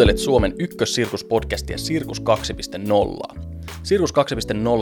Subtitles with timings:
[0.00, 3.40] Kuuntelet Suomen ykkössirkuspodcastia Sirkus 2.0.
[3.82, 4.14] Sirkus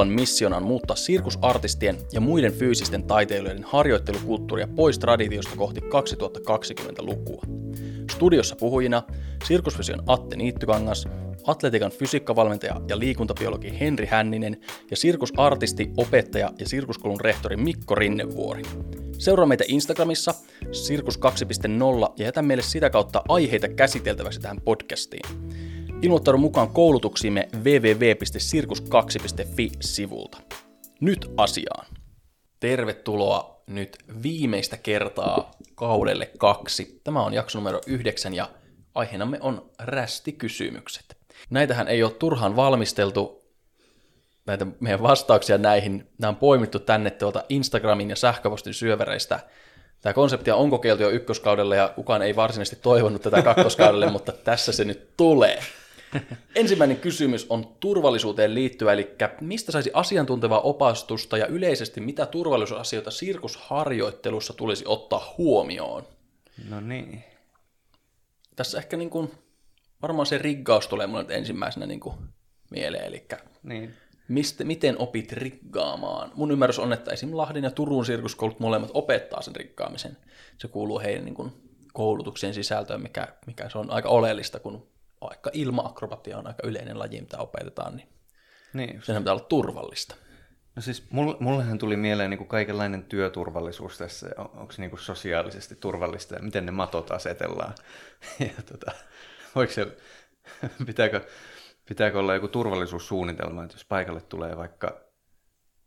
[0.03, 7.43] 2.0 missiona on muuttaa sirkusartistien ja muiden fyysisten taiteilijoiden harjoittelukulttuuria pois traditiosta kohti 2020-lukua.
[8.11, 9.03] Studiossa puhujina
[9.45, 11.09] Sirkusfysion Atte Niittykangas,
[11.47, 14.57] atletikan fysiikkavalmentaja ja liikuntabiologi Henri Hänninen
[14.91, 18.63] ja sirkusartisti, opettaja ja sirkuskoulun rehtori Mikko Rinnevuori.
[19.19, 20.35] Seuraa meitä Instagramissa
[20.73, 21.23] Sirkus 2.0
[22.17, 25.31] ja jätä meille sitä kautta aiheita käsiteltäväksi tähän podcastiin.
[26.03, 30.39] Ilmoittaudu mukaan koulutuksiimme www.sirkus2.fi-sivulta.
[31.01, 31.87] Nyt asiaan.
[32.61, 37.01] Tervetuloa nyt viimeistä kertaa kaudelle kaksi.
[37.05, 38.51] Tämä on jakso numero yhdeksän ja
[38.95, 41.17] aiheenamme on rästikysymykset.
[41.51, 43.45] Näitähän ei ole turhaan valmisteltu,
[44.47, 46.09] näitä meidän vastauksia näihin.
[46.19, 49.41] Nämä on poimittu tänne tuolta Instagramin ja sähköpostin syövereistä.
[50.01, 54.73] Tämä konsepti on kokeiltu jo ykköskaudella ja kukaan ei varsinaisesti toivonut tätä kakkoskaudelle, mutta tässä
[54.73, 55.63] se nyt tulee.
[56.55, 64.53] Ensimmäinen kysymys on turvallisuuteen liittyvä, eli mistä saisi asiantuntevaa opastusta ja yleisesti mitä turvallisuusasioita sirkusharjoittelussa
[64.53, 66.07] tulisi ottaa huomioon?
[66.69, 67.25] No niin.
[68.57, 69.31] Tässä ehkä niin kuin,
[70.03, 72.15] varmaan se riggaus tulee mulle ensimmäisenä niin kuin
[72.71, 73.27] mieleen, eli
[73.63, 73.95] niin.
[74.29, 76.33] mistä, miten opit riggaamaan?
[76.35, 77.37] Mun ymmärrys on, että esim.
[77.37, 80.17] Lahden ja Turun sirkuskoulut molemmat opettaa sen riggaamisen.
[80.59, 81.53] Se kuuluu heidän niin kuin,
[81.93, 84.89] koulutuksien sisältöön, mikä, mikä se on aika oleellista, kun
[85.21, 88.09] vaikka ilma-akrobatia on aika yleinen laji, mitä opetetaan, niin,
[88.73, 89.03] niin.
[89.03, 90.15] sen pitää olla turvallista.
[90.79, 91.07] No siis
[91.41, 96.43] mullehan tuli mieleen niin kuin kaikenlainen työturvallisuus tässä, onko se niin kuin sosiaalisesti turvallista ja
[96.43, 97.75] miten ne matot asetellaan.
[98.41, 98.93] Ja tota,
[99.55, 99.97] voiko se,
[100.87, 101.21] pitääkö,
[101.89, 105.01] pitääkö olla joku turvallisuussuunnitelma, että jos paikalle tulee vaikka,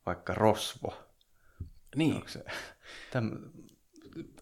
[0.06, 0.94] vaikka rosvo.
[1.96, 2.24] Niin.
[2.28, 2.46] se,
[3.12, 3.32] täm...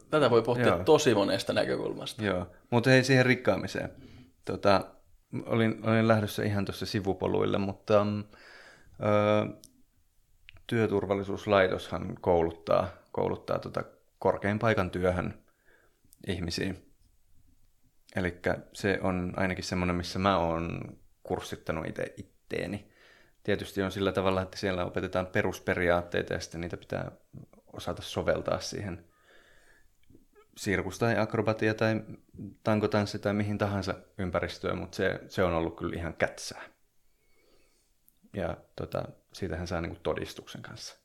[0.09, 0.83] Tätä voi pohtia Joo.
[0.83, 2.23] tosi monesta näkökulmasta.
[2.23, 4.08] Joo, mutta ei siihen rikkaamiseen.
[4.45, 4.95] Tota,
[5.45, 8.25] olin, olin lähdössä ihan tuossa sivupoluille, mutta mm, ö,
[10.67, 13.83] työturvallisuuslaitoshan kouluttaa, kouluttaa tota
[14.19, 15.43] korkein paikan työhön
[16.27, 16.73] ihmisiä.
[18.15, 18.39] Eli
[18.73, 22.91] se on ainakin semmoinen, missä mä oon kurssittanut itse itteeni.
[23.43, 27.11] Tietysti on sillä tavalla, että siellä opetetaan perusperiaatteita ja sitten niitä pitää
[27.73, 29.08] osata soveltaa siihen
[30.59, 32.01] sirkus tai akrobatia tai
[32.63, 36.61] tankotanssi tai mihin tahansa ympäristöön, mutta se, se on ollut kyllä ihan kätsää.
[38.33, 39.03] Ja tota,
[39.33, 40.97] siitähän saa niinku todistuksen kanssa.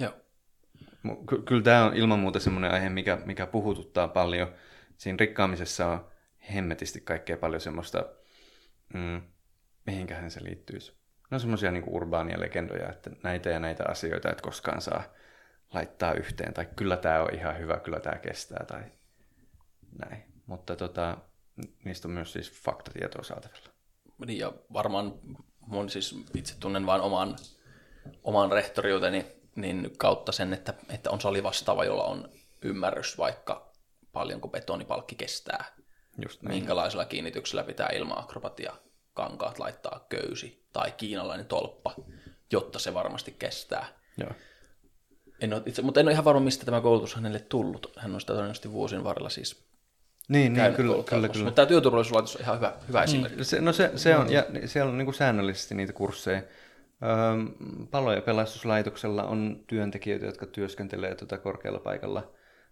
[0.00, 0.12] Joo.
[1.28, 4.54] Ky- kyllä tämä on ilman muuta semmoinen aihe, mikä, mikä puhututtaa paljon.
[4.96, 6.06] Siinä rikkaamisessa on
[6.54, 8.06] hemmetisti kaikkea paljon semmoista,
[8.94, 9.22] mm,
[9.86, 10.92] mihinkähän se liittyisi.
[11.30, 15.02] No semmoisia niinku urbaania legendoja, että näitä ja näitä asioita et koskaan saa
[15.74, 18.82] laittaa yhteen, tai kyllä tämä on ihan hyvä, kyllä tämä kestää, tai
[19.98, 20.24] näin.
[20.46, 21.18] Mutta tota,
[21.84, 23.68] niistä on myös siis faktatietoa saatavilla.
[24.26, 25.14] Niin, ja varmaan
[25.60, 27.36] mun siis itse tunnen vain oman,
[28.24, 29.26] oman rehtoriuteni
[29.56, 32.28] niin kautta sen, että, että on sali vastaava, jolla on
[32.62, 33.72] ymmärrys vaikka
[34.12, 35.64] paljonko betonipalkki kestää,
[36.22, 36.56] Just näin.
[36.56, 38.72] minkälaisella kiinnityksellä pitää ilma-akrobatia
[39.14, 41.94] kankaat laittaa köysi tai kiinalainen tolppa,
[42.52, 43.86] jotta se varmasti kestää.
[44.16, 44.30] Joo.
[45.40, 47.92] En ole itse, mutta en ole ihan varma, mistä tämä koulutus hänelle tullut.
[47.96, 49.64] Hän on sitä todennäköisesti vuosien varrella siis
[50.28, 51.44] niin, niin kyllä, kyllä, kyllä.
[51.44, 53.44] Mutta tämä työturvallisuuslaitos on ihan hyvä, hyvä niin, esimerkki.
[53.44, 56.42] Se, no se, se on, ja siellä on niin kuin säännöllisesti niitä kursseja.
[57.02, 57.10] Öö,
[57.90, 62.20] palo- ja pelastuslaitoksella on työntekijöitä, jotka työskentelee tuota korkealla paikalla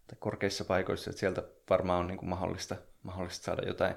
[0.07, 3.95] tai korkeissa paikoissa, että sieltä varmaan on niin kuin mahdollista, mahdollista saada jotain.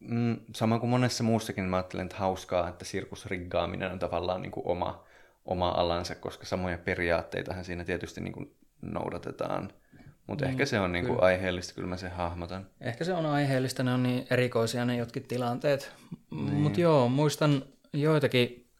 [0.00, 4.66] Mm, sama kuin monessa muussakin mä ajattelen, että hauskaa, että sirkusriggaaminen on tavallaan niin kuin
[4.66, 5.03] oma,
[5.44, 9.72] oma alansa, koska samoja periaatteitahan siinä tietysti niin kuin noudatetaan.
[10.26, 12.66] Mutta mm, ehkä se on niin kuin aiheellista, kyllä mä sen hahmotan.
[12.80, 15.92] Ehkä se on aiheellista, ne on niin erikoisia ne jotkin tilanteet.
[16.30, 16.54] Niin.
[16.54, 18.70] Mutta joo, muistan joitakin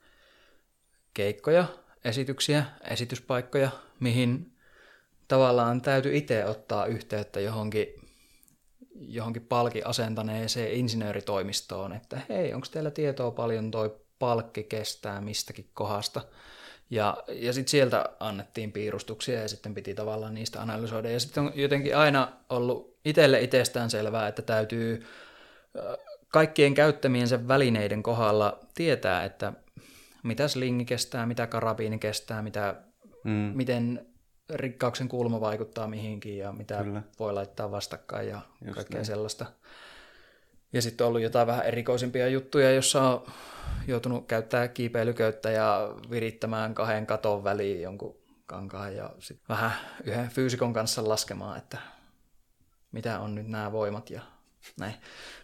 [1.14, 1.64] keikkoja,
[2.04, 3.70] esityksiä, esityspaikkoja,
[4.00, 4.56] mihin
[5.28, 7.86] tavallaan täytyy itse ottaa yhteyttä johonkin,
[8.94, 16.20] johonkin palki asentaneeseen insinööritoimistoon, että hei, onko teillä tietoa paljon toi palkki kestää mistäkin kohdasta.
[16.90, 21.10] Ja, ja sitten sieltä annettiin piirustuksia ja sitten piti tavallaan niistä analysoida.
[21.10, 25.06] Ja sitten on jotenkin aina ollut itselle itsestään selvää, että täytyy
[26.28, 29.52] kaikkien käyttämiensä välineiden kohdalla tietää, että
[30.22, 32.74] mitä slingi kestää, mitä karabiini kestää, mitä,
[33.24, 33.52] mm.
[33.54, 34.06] miten
[34.50, 37.02] rikkauksen kulma vaikuttaa mihinkin ja mitä Kyllä.
[37.18, 39.06] voi laittaa vastakkain ja Just kaikkea näin.
[39.06, 39.46] sellaista.
[40.74, 43.32] Ja sitten on ollut jotain vähän erikoisimpia juttuja, jossa on
[43.86, 48.16] joutunut käyttää kiipeilyköyttä ja virittämään kahden katon väliin jonkun
[48.46, 49.72] kankaan ja sitten vähän
[50.04, 51.78] yhden fyysikon kanssa laskemaan, että
[52.92, 54.20] mitä on nyt nämä voimat ja
[54.80, 54.94] Näin.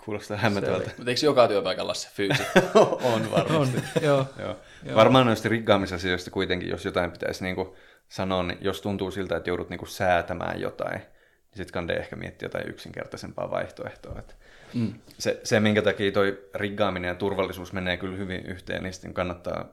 [0.05, 0.91] Kuulostaa hämmentävältä.
[0.97, 2.43] Mutta eikö joka työpaikalla se fyysi?
[3.15, 3.76] on varmasti.
[3.76, 4.26] On, joo.
[4.38, 4.56] Joo.
[4.94, 7.76] Varmaan noista riggaamisasioista kuitenkin, jos jotain pitäisi niinku
[8.09, 12.47] sanoa, niin jos tuntuu siltä, että joudut niinku säätämään jotain, niin sitten kannattaa ehkä miettiä
[12.47, 14.19] jotain yksinkertaisempaa vaihtoehtoa.
[14.19, 14.35] Että
[14.75, 14.94] mm.
[15.19, 19.69] se, se, minkä takia toi riggaaminen ja turvallisuus menee kyllä hyvin yhteen, niin sitten kannattaa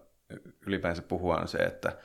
[0.68, 1.98] ylipäänsä puhua on se, että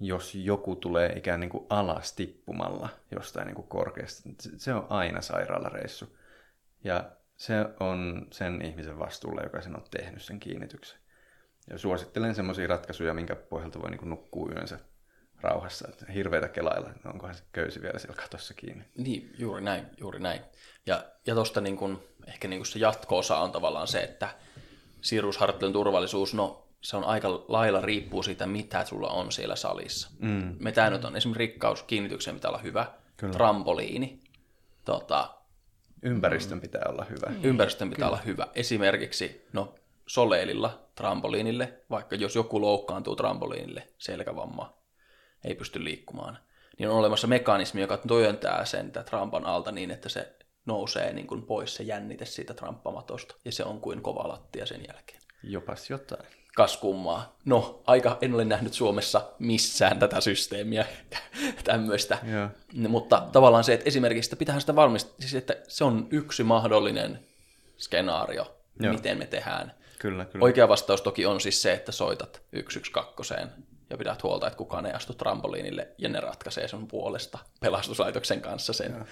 [0.00, 5.20] jos joku tulee ikään niin kuin alas tippumalla jostain niin kuin korkeasta, se on aina
[5.20, 6.16] sairaalareissu.
[6.84, 10.98] Ja se on sen ihmisen vastuulla, joka sen on tehnyt sen kiinnityksen.
[11.70, 14.78] Ja suosittelen semmoisia ratkaisuja, minkä pohjalta voi niin nukkua yönsä
[15.40, 15.88] rauhassa.
[15.88, 18.84] Että hirveitä kelailla, onkohan se köysi vielä siellä katossa kiinni.
[18.96, 20.40] Niin, juuri näin, juuri näin.
[20.86, 24.28] Ja, ja tuosta niin kun, ehkä niin kun se jatko-osa on tavallaan se, että
[25.00, 30.10] siirrusharjoittelun turvallisuus, no se on aika lailla riippuu siitä, mitä sulla on siellä salissa.
[30.18, 30.56] Mm.
[30.58, 32.86] Me tämä nyt on esimerkiksi rikkaus, kiinnityksen pitää olla hyvä,
[33.16, 33.32] Kyllä.
[33.32, 34.20] trampoliini,
[34.84, 35.30] tota,
[36.02, 37.26] Ympäristön pitää olla hyvä.
[37.30, 37.38] Mm.
[37.42, 38.16] Ympäristön pitää Kyllä.
[38.16, 38.46] olla hyvä.
[38.54, 39.74] Esimerkiksi no,
[40.06, 44.72] soleililla trampoliinille, vaikka jos joku loukkaantuu trampoliinille, selkävamma,
[45.44, 46.38] ei pysty liikkumaan,
[46.78, 50.36] niin on olemassa mekanismi, joka työntää sen trampan alta niin, että se
[50.66, 54.84] nousee niin kuin pois se jännite siitä tramppamatosta, ja se on kuin kova lattia sen
[54.88, 55.20] jälkeen.
[55.42, 56.26] Jopas jotain
[56.56, 57.36] kas kummaa.
[57.44, 60.86] No, aika en ole nähnyt Suomessa missään tätä systeemiä
[61.64, 62.18] tämmöistä.
[62.28, 62.50] Yeah.
[62.88, 67.26] Mutta tavallaan se, että esimerkiksi että pitää sitä valmistaa, siis että se on yksi mahdollinen
[67.78, 68.92] skenaario, Joo.
[68.92, 69.74] miten me tehdään.
[69.98, 70.44] Kyllä, kyllä.
[70.44, 73.34] Oikea vastaus toki on siis se, että soitat 112
[73.90, 78.72] ja pidät huolta, että kukaan ei astu trampoliinille ja ne ratkaisee sun puolesta pelastuslaitoksen kanssa
[78.72, 78.92] sen.
[78.98, 79.04] Ja.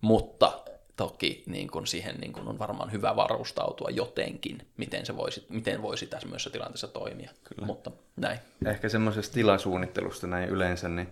[0.00, 0.52] Mutta
[0.96, 5.82] toki niin kun siihen niin kun on varmaan hyvä varustautua jotenkin, miten, se voisi, miten
[5.82, 7.30] voisi tämmöisessä tilanteessa toimia.
[7.44, 7.66] Kyllä.
[7.66, 8.38] Mutta näin.
[8.66, 11.08] Ehkä semmoisesta tilasuunnittelusta näin yleensä, niin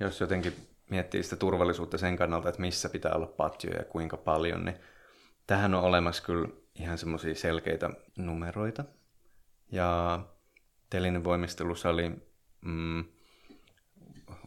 [0.00, 0.54] jos jotenkin
[0.90, 4.76] miettii sitä turvallisuutta sen kannalta, että missä pitää olla patjoja ja kuinka paljon, niin
[5.46, 8.84] tähän on olemassa kyllä ihan semmoisia selkeitä numeroita.
[9.72, 10.20] Ja
[10.90, 12.10] telinen voimistelussa oli
[12.60, 13.04] mm,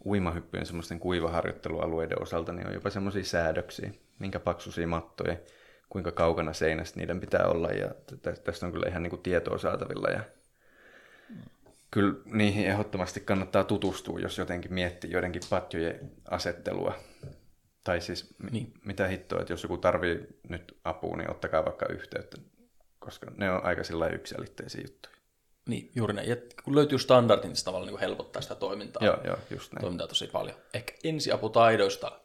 [0.06, 5.38] uimahyppyjen semmoisten kuivaharjoittelualueiden osalta, niin on jopa semmoisia säädöksiä, minkä paksuisia mattoja,
[5.90, 7.70] kuinka kaukana seinästä niiden pitää olla.
[7.70, 7.92] Ja
[8.44, 10.08] tästä on kyllä ihan niin kuin tietoa saatavilla.
[10.10, 10.24] Ja
[11.92, 16.96] kyllä niihin ehdottomasti kannattaa tutustua, jos jotenkin miettii joidenkin patjojen asettelua.
[17.84, 18.74] Tai siis niin.
[18.86, 22.38] mitä hittoa, että jos joku tarvii nyt apua, niin ottakaa vaikka yhteyttä,
[23.00, 25.14] koska ne on aika sillä yksiselitteisiä juttuja.
[25.68, 26.30] Niin, juuri näin.
[26.30, 29.06] Ja kun löytyy standardit, niin se tavallaan niin helpottaa sitä toimintaa.
[29.06, 29.82] Joo, joo, just näin.
[29.82, 30.58] Toimintaa tosi paljon.
[30.74, 32.20] Ehkä ensiaputaidoista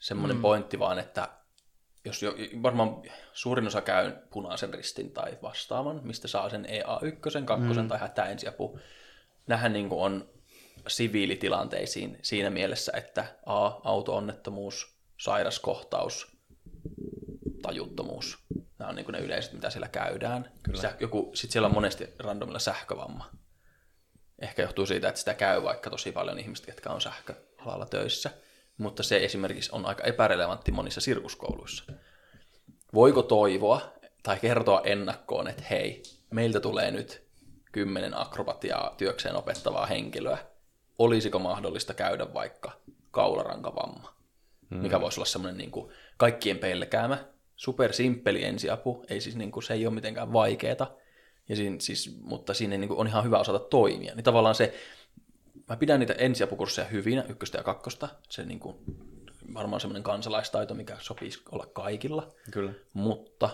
[0.00, 0.42] semmoinen mm.
[0.42, 1.28] pointti vaan, että
[2.04, 3.02] jos jo, varmaan
[3.32, 7.88] suurin osa käy punaisen ristin tai vastaavan, mistä saa sen EA1, 2 mm.
[7.88, 8.78] tai hätäensiapu.
[9.46, 10.28] Nähän niin on
[10.88, 16.36] siviilitilanteisiin siinä mielessä, että A, auto-onnettomuus, sairaskohtaus,
[17.62, 18.38] tajuttomuus.
[18.78, 20.52] Nämä on niin ne yleiset, mitä siellä käydään.
[21.34, 23.30] Sitten siellä on monesti randomilla sähkövamma.
[24.38, 28.30] Ehkä johtuu siitä, että sitä käy vaikka tosi paljon ihmistä, jotka on sähköalalla töissä–
[28.80, 31.84] mutta se esimerkiksi on aika epärelevantti monissa sirkuskouluissa.
[32.94, 33.92] Voiko toivoa
[34.22, 37.22] tai kertoa ennakkoon, että hei, meiltä tulee nyt
[37.72, 40.38] kymmenen akrobatiaa työkseen opettavaa henkilöä.
[40.98, 42.72] Olisiko mahdollista käydä vaikka
[43.10, 44.14] kaularankavamma,
[44.70, 44.78] hmm.
[44.78, 47.18] mikä voisi olla semmoinen niin kuin kaikkien pelkäämä,
[47.56, 50.86] super simppeli ensiapu, ei siis niin kuin, se ei ole mitenkään vaikeeta,
[51.48, 54.14] ja siinä, siis, mutta siinä niin kuin, on ihan hyvä osata toimia.
[54.14, 54.74] Niin tavallaan se
[55.70, 58.08] mä pidän niitä ensiapukursseja hyvinä, ykköstä ja kakkosta.
[58.28, 58.76] Se niin kuin,
[59.54, 62.34] varmaan semmoinen kansalaistaito, mikä sopisi olla kaikilla.
[62.50, 62.72] Kyllä.
[62.92, 63.50] Mutta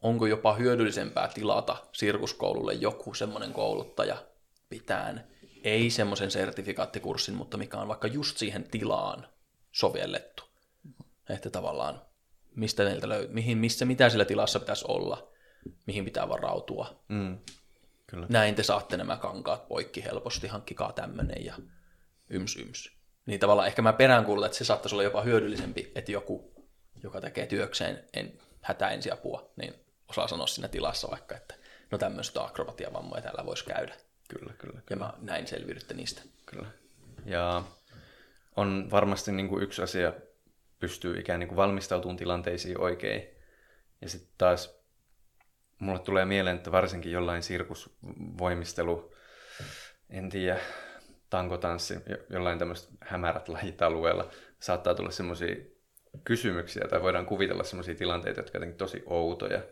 [0.00, 4.16] onko jopa hyödyllisempää tilata sirkuskoululle joku semmoinen kouluttaja
[4.68, 5.26] pitään,
[5.64, 9.26] ei semmoisen sertifikaattikurssin, mutta mikä on vaikka just siihen tilaan
[9.72, 10.42] sovellettu.
[11.28, 12.02] Että tavallaan,
[12.54, 15.28] mistä neiltä löy- mihin, missä, mitä sillä tilassa pitäisi olla,
[15.86, 16.96] mihin pitää varautua.
[17.08, 17.38] Mm.
[18.12, 18.26] Kyllä.
[18.30, 21.54] Näin te saatte nämä kankaat poikki helposti, hankkikaa tämmöinen ja
[22.30, 22.90] yms yms.
[23.26, 26.66] Niin tavallaan ehkä mä peräänkuulutan, että se saattaisi olla jopa hyödyllisempi, että joku,
[27.02, 29.74] joka tekee työkseen en, hätäensiapua, niin
[30.08, 31.54] osaa sanoa siinä tilassa vaikka, että
[31.90, 33.94] no tämmöistä akrobatiavammoja täällä voisi käydä.
[34.28, 34.82] Kyllä, kyllä, kyllä.
[34.90, 36.22] Ja mä näin selviydytte niistä.
[36.46, 36.68] Kyllä.
[37.24, 37.62] Ja
[38.56, 40.12] on varmasti niin kuin yksi asia,
[40.78, 43.22] pystyy ikään niin kuin valmistautumaan tilanteisiin oikein.
[44.00, 44.81] Ja sitten taas
[45.82, 49.14] mulle tulee mieleen, että varsinkin jollain sirkusvoimistelu,
[50.10, 50.60] en tiedä,
[51.30, 51.94] tankotanssi,
[52.30, 55.56] jollain tämmöistä hämärät lajit alueella, saattaa tulla semmoisia
[56.24, 59.62] kysymyksiä tai voidaan kuvitella semmoisia tilanteita, jotka ovat tosi outoja,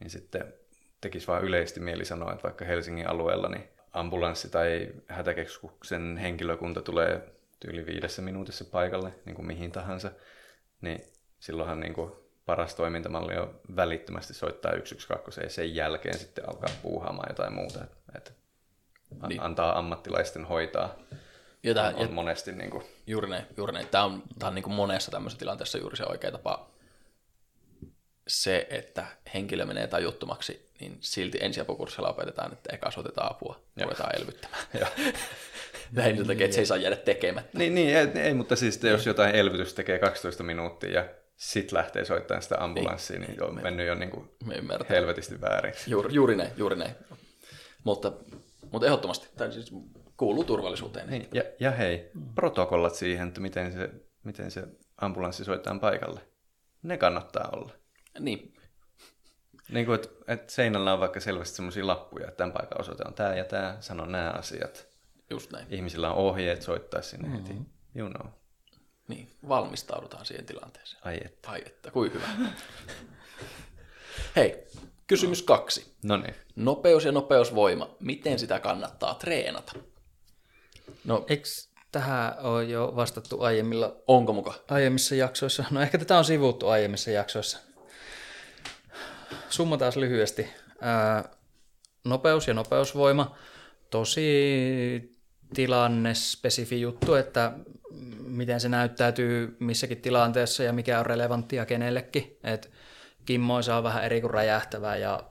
[0.00, 0.54] niin sitten
[1.00, 7.28] tekisi vaan yleisesti mieli sanoa, että vaikka Helsingin alueella niin ambulanssi tai hätäkeskuksen henkilökunta tulee
[7.64, 10.10] yli viidessä minuutissa paikalle, niin kuin mihin tahansa,
[10.80, 11.00] niin
[11.38, 17.30] silloinhan niin kuin paras toimintamalli on välittömästi soittaa 112 ja sen jälkeen sitten alkaa puuhaamaan
[17.30, 17.84] jotain muuta.
[18.16, 18.30] Että,
[19.10, 19.28] Niin.
[19.28, 19.42] niin.
[19.42, 20.94] antaa ammattilaisten hoitaa.
[21.62, 23.88] Ja tää, on, ja on monesti niin kuin, Juuri näin, juuri näin.
[23.88, 26.70] Tämä on, tämä on niin kuin monessa tämmöisessä tilanteessa juuri se oikea tapa.
[28.28, 33.84] Se, että henkilö menee tajuttomaksi, niin silti ensiapukurssilla opetetaan, että eka soitetaan apua, Joo.
[33.84, 34.64] ruvetaan elvyttämään.
[35.96, 37.58] Lähinnä sen takia, että se ei saa jäädä tekemättä.
[37.58, 41.04] Niin, niin ei, ei, mutta siis jos jotain elvytys tekee 12 minuuttia ja
[41.36, 44.54] sit lähtee soittamaan sitä ambulanssia, niin, niin on mennyt jo niin kuin Me
[44.88, 45.74] helvetisti väärin.
[45.86, 46.94] Juuri, juuri näin, juuri näin.
[47.84, 48.12] Mutta,
[48.70, 49.72] mutta ehdottomasti, tämä siis
[50.16, 51.10] kuuluu turvallisuuteen.
[51.10, 53.90] Niin, ja, ja hei, protokollat siihen, että miten se,
[54.24, 54.64] miten se
[54.96, 56.20] ambulanssi soittaa paikalle.
[56.82, 57.72] Ne kannattaa olla.
[58.18, 58.54] Niin,
[59.68, 63.14] Niin kuin, että, että seinällä on vaikka selvästi sellaisia lappuja, että tämän paikan osoite on
[63.14, 64.88] tämä ja tämä, sano nämä asiat.
[65.30, 65.66] just näin.
[65.70, 67.42] Ihmisillä on ohjeet soittaa sinne mm-hmm.
[67.42, 67.60] heti.
[67.94, 68.26] You know.
[69.08, 71.02] Niin, valmistaudutaan siihen tilanteeseen.
[71.04, 71.50] Ai että.
[71.50, 72.26] Ai että, kuin hyvä.
[74.36, 74.64] Hei,
[75.06, 75.94] kysymys kaksi.
[76.02, 76.34] No niin.
[76.56, 79.72] Nopeus ja nopeusvoima, miten sitä kannattaa treenata?
[81.04, 81.48] No, Eikö
[81.92, 84.54] tähän ole jo vastattu aiemmilla, onko muka?
[84.70, 85.64] aiemmissa jaksoissa?
[85.70, 87.58] No ehkä tätä on sivuttu aiemmissa jaksoissa.
[89.50, 90.48] Summa taas lyhyesti.
[90.80, 91.28] Ää,
[92.04, 93.36] nopeus ja nopeusvoima.
[93.90, 95.13] Tosi
[95.54, 97.52] tilannespesifi juttu, että
[98.26, 102.38] miten se näyttäytyy missäkin tilanteessa ja mikä on relevanttia kenellekin.
[102.44, 102.70] Et
[103.26, 105.22] kimmoisa on vähän eri kuin räjähtävä ja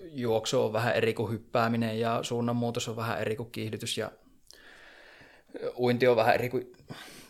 [0.00, 4.10] juoksu on vähän eri kuin hyppääminen ja suunnanmuutos on vähän eri kuin kiihdytys ja
[5.78, 6.72] uinti on vähän eri kuin...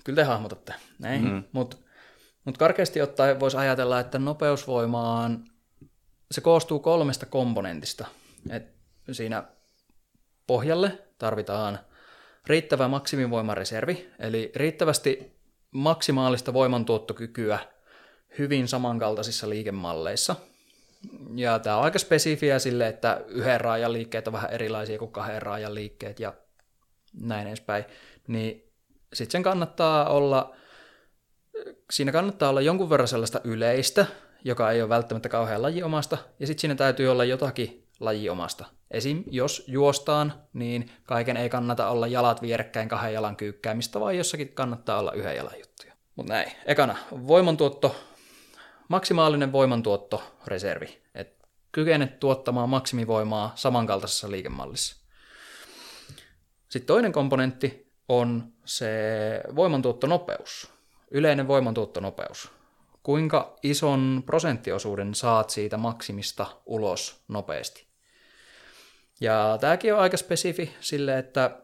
[0.04, 1.25] Kyllä te hahmotatte, näin.
[1.25, 1.44] Mm.
[1.52, 1.76] Mutta
[2.44, 5.44] mut karkeasti ottaen voisi ajatella, että nopeusvoimaan
[6.30, 8.06] se koostuu kolmesta komponentista.
[8.50, 8.75] Et
[9.12, 9.44] siinä
[10.46, 11.78] pohjalle tarvitaan
[12.49, 15.33] riittävä maksimivoimareservi, eli riittävästi
[15.71, 17.59] maksimaalista voimantuottokykyä
[18.38, 20.37] hyvin samankaltaisissa liikemalleissa.
[21.35, 25.43] Ja tämä on aika spesifiä sille, että yhden raajan liikkeet on vähän erilaisia kuin kahden
[25.43, 26.35] raajan liikkeet ja
[27.21, 27.85] näin edespäin.
[28.26, 28.73] Niin
[29.12, 30.57] sitten sen kannattaa olla,
[31.90, 34.07] siinä kannattaa olla jonkun verran sellaista yleistä,
[34.45, 38.64] joka ei ole välttämättä kauhean lajiomasta, ja sitten siinä täytyy olla jotakin lajiomasta.
[38.90, 39.25] Esim.
[39.31, 44.99] jos juostaan, niin kaiken ei kannata olla jalat vierekkäin kahden jalan kyykkäämistä, vaan jossakin kannattaa
[44.99, 45.93] olla yhden jalan juttuja.
[46.17, 46.52] Mutta näin.
[46.67, 47.97] Ekana, voimantuotto,
[48.88, 51.02] maksimaalinen voimantuotto, reservi.
[51.14, 51.37] Et
[51.73, 54.97] kykene tuottamaan maksimivoimaa samankaltaisessa liikemallissa.
[56.69, 58.90] Sitten toinen komponentti on se
[59.57, 60.71] voimantuottonopeus,
[61.11, 62.50] yleinen voimantuottonopeus.
[63.02, 67.88] Kuinka ison prosenttiosuuden saat siitä maksimista ulos nopeasti.
[69.20, 71.58] Ja tämäkin on aika spesifi sille, että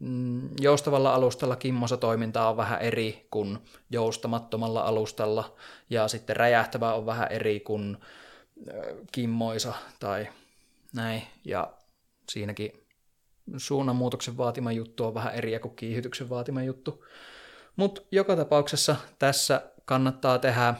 [0.00, 3.58] mm, joustavalla alustalla kimmosa toiminta on vähän eri kuin
[3.90, 5.56] joustamattomalla alustalla,
[5.90, 7.96] ja sitten räjähtävä on vähän eri kuin
[8.68, 10.28] ö, kimmoisa tai
[10.94, 11.72] näin, ja
[12.28, 12.72] siinäkin
[13.56, 17.04] suunnanmuutoksen vaatima juttu on vähän eri kuin kiihytyksen vaatima juttu.
[17.76, 20.74] Mutta joka tapauksessa tässä kannattaa tehdä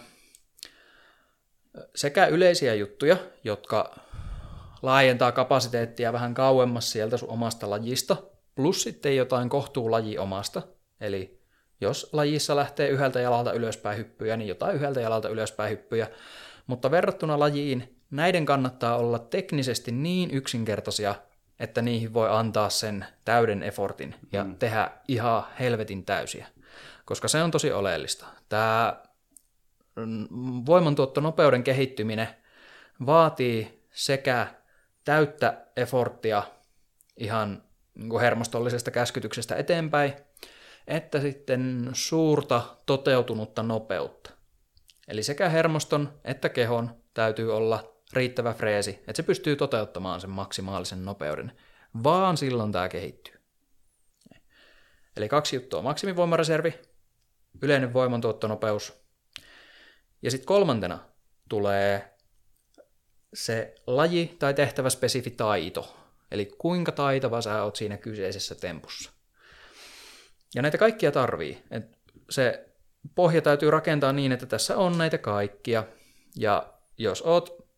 [1.95, 4.06] sekä yleisiä juttuja, jotka
[4.83, 8.17] laajentaa kapasiteettia vähän kauemmas sieltä sun omasta lajista,
[8.55, 10.63] plus sitten jotain kohtuu lajiomasta.
[11.01, 11.41] Eli
[11.81, 16.09] jos lajissa lähtee yhdeltä jalalta ylöspäin hyppyjä, niin jotain yhdeltä jalalta ylöspäin hyppyjä.
[16.67, 21.15] Mutta verrattuna lajiin, näiden kannattaa olla teknisesti niin yksinkertaisia,
[21.61, 24.57] että niihin voi antaa sen täyden effortin ja mm.
[24.57, 26.47] tehdä ihan helvetin täysiä.
[27.05, 28.27] Koska se on tosi oleellista.
[28.49, 28.97] Tämä
[30.67, 32.29] voimantuottonopeuden kehittyminen
[33.07, 34.47] vaatii sekä
[35.07, 36.43] täyttä efforttia
[37.17, 37.63] ihan
[37.95, 40.13] niin hermostollisesta käskytyksestä eteenpäin,
[40.87, 44.31] että sitten suurta toteutunutta nopeutta.
[45.09, 51.05] Eli sekä hermoston että kehon täytyy olla riittävä freesi, että se pystyy toteuttamaan sen maksimaalisen
[51.05, 51.53] nopeuden.
[52.05, 53.41] Vaan silloin tämä kehittyy.
[55.17, 55.83] Eli kaksi juttua.
[55.83, 56.75] Maksimivoimareservi,
[57.63, 59.07] yleinen voimantuottonopeus.
[60.23, 60.99] Ja sitten kolmantena
[61.49, 62.16] tulee
[63.35, 65.97] se laji tai tehtävä spesifi taito.
[66.31, 69.13] Eli kuinka taitava sä oot siinä kyseisessä tempussa.
[70.55, 71.63] Ja näitä kaikkia tarvii.
[71.71, 71.99] Et
[72.31, 72.69] se
[73.15, 75.85] pohja täytyy rakentaa niin, että tässä on näitä kaikkia.
[76.37, 77.69] Ja jos oot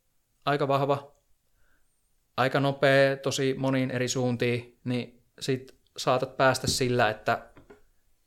[0.44, 1.14] aika vahva,
[2.36, 7.46] aika nopea, tosi moniin eri suuntiin, niin sit saatat päästä sillä, että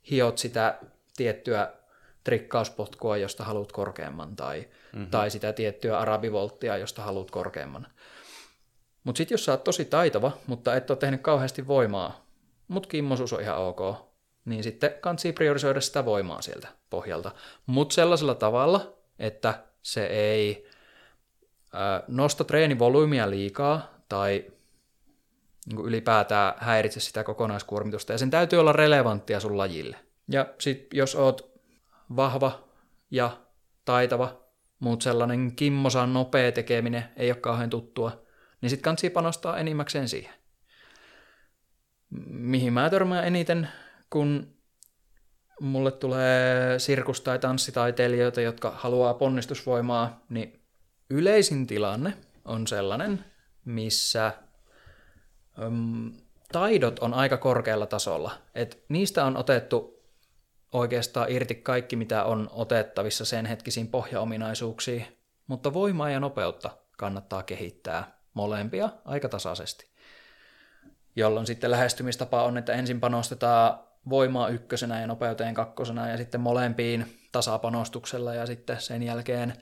[0.10, 0.80] hiot sitä
[1.18, 1.74] tiettyä
[2.24, 4.60] trikkauspotkua, josta haluat korkeamman, tai,
[4.94, 5.10] mm-hmm.
[5.10, 7.88] tai sitä tiettyä arabivolttia, josta haluat korkeamman.
[9.04, 12.26] Mutta sitten jos sä oot tosi taitava, mutta et ole tehnyt kauheasti voimaa,
[12.68, 13.80] mutta kimmosuus on ihan ok,
[14.46, 17.32] niin sitten kansi priorisoida sitä voimaa sieltä pohjalta.
[17.66, 20.68] Mutta sellaisella tavalla, että se ei
[21.74, 24.46] ö, nosta treenivolyymia liikaa tai
[25.66, 29.98] niin ylipäätään häiritse sitä kokonaiskuormitusta, ja sen täytyy olla relevanttia sun lajille.
[30.28, 31.51] Ja sitten jos oot
[32.16, 32.64] vahva
[33.12, 33.38] ja
[33.86, 34.42] taitava,
[34.80, 38.22] mutta sellainen kimmosan nopea tekeminen ei ole kauhean tuttua,
[38.62, 40.34] niin sitten kannattaa panostaa enimmäkseen siihen.
[42.30, 43.70] Mihin mä törmään eniten,
[44.10, 44.54] kun
[45.62, 50.62] mulle tulee sirkus- tai tanssitaiteilijoita, jotka haluaa ponnistusvoimaa, niin
[51.10, 52.14] yleisin tilanne
[52.46, 53.26] on sellainen,
[53.66, 54.34] missä
[55.62, 56.12] öm,
[56.52, 58.32] taidot on aika korkealla tasolla.
[58.56, 60.01] Et niistä on otettu
[60.72, 68.22] oikeastaan irti kaikki, mitä on otettavissa sen hetkisiin pohjaominaisuuksiin, mutta voimaa ja nopeutta kannattaa kehittää
[68.34, 69.92] molempia aika tasaisesti.
[71.16, 77.20] Jolloin sitten lähestymistapa on, että ensin panostetaan voimaa ykkösenä ja nopeuteen kakkosena ja sitten molempiin
[77.32, 79.54] tasapanostuksella ja sitten sen jälkeen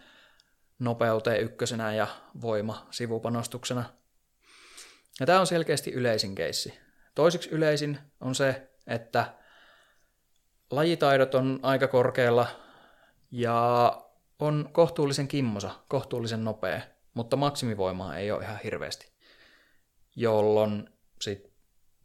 [0.80, 2.08] nopeuteen ykkösenä ja
[2.42, 3.84] voima sivupanostuksena.
[5.20, 6.80] Ja tämä on selkeästi yleisin keissi.
[7.16, 9.34] Toiseksi yleisin on se, että
[10.72, 12.48] lajitaidot on aika korkealla
[13.32, 13.98] ja
[14.40, 16.82] on kohtuullisen kimmosa, kohtuullisen nopea,
[17.14, 19.12] mutta maksimivoimaa ei ole ihan hirveästi.
[20.16, 20.90] Jolloin
[21.22, 21.52] sit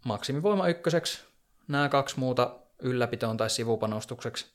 [0.04, 1.24] maksimivoima ykköseksi,
[1.68, 4.54] nämä kaksi muuta ylläpitoon tai sivupanostukseksi.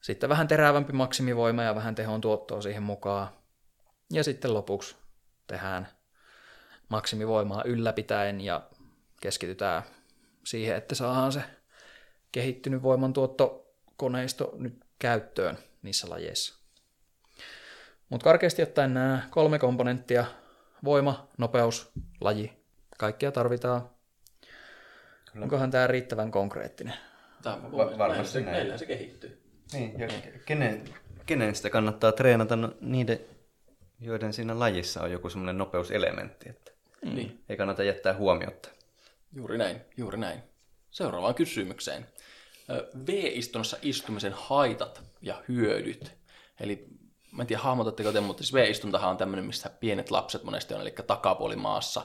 [0.00, 3.28] Sitten vähän terävämpi maksimivoima ja vähän tehon tuottoa siihen mukaan.
[4.10, 4.96] Ja sitten lopuksi
[5.46, 5.88] tehdään
[6.88, 8.62] maksimivoimaa ylläpitäen ja
[9.20, 9.82] keskitytään
[10.44, 11.42] siihen, että saadaan se
[12.36, 16.58] kehittynyt voimantuottokoneisto nyt käyttöön niissä lajeissa.
[18.08, 20.24] Mutta karkeasti ottaen nämä kolme komponenttia,
[20.84, 21.90] voima, nopeus,
[22.20, 22.52] laji,
[22.98, 23.90] kaikkia tarvitaan.
[25.32, 25.44] Kyllä.
[25.44, 26.94] Onkohan tämä riittävän konkreettinen?
[27.42, 28.44] Tämä on Va- varmasti näin.
[28.44, 28.56] näin.
[28.56, 29.42] Näillä se kehittyy.
[29.72, 30.08] Niin, ja
[30.46, 30.84] kenen,
[31.26, 32.56] kenen sitä kannattaa treenata?
[32.56, 33.20] No, niiden,
[34.00, 36.72] joiden siinä lajissa on joku semmoinen nopeuselementti, että
[37.02, 37.44] Niin.
[37.48, 38.68] ei kannata jättää huomiota.
[39.32, 40.42] Juuri näin, juuri näin.
[40.90, 42.06] Seuraavaan kysymykseen.
[43.06, 46.12] V-istunnossa istumisen haitat ja hyödyt.
[46.60, 46.86] Eli
[47.32, 50.80] mä en tiedä hahmotatteko te, mutta siis V-istuntahan on tämmöinen, missä pienet lapset monesti on,
[50.80, 52.02] eli takapuoli maassa,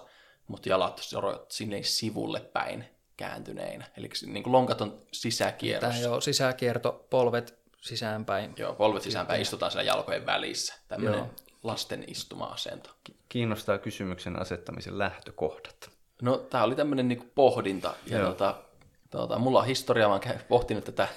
[0.47, 2.85] mutta jalat sorot sinne sivulle päin
[3.17, 3.85] kääntyneinä.
[3.97, 5.95] Eli niin kuin lonkat on sisäkierros.
[5.95, 8.53] Tämä jo sisäkierto, polvet sisäänpäin.
[8.57, 10.75] Joo, polvet sisäänpäin istutaan siellä jalkojen välissä.
[10.87, 11.29] Tämmöinen Joo.
[11.63, 12.89] lasten istuma-asento.
[13.29, 15.89] Kiinnostaa kysymyksen asettamisen lähtökohdat.
[16.21, 17.93] No, tämä oli tämmöinen niinku pohdinta.
[18.05, 18.29] Ja Joo.
[18.29, 18.63] tota,
[19.11, 21.07] tota, mulla on historiaa, mä oon pohtinut tätä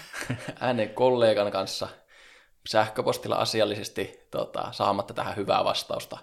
[0.60, 1.88] ääneen kollegan kanssa
[2.68, 6.18] sähköpostilla asiallisesti tota, saamatta tähän hyvää vastausta.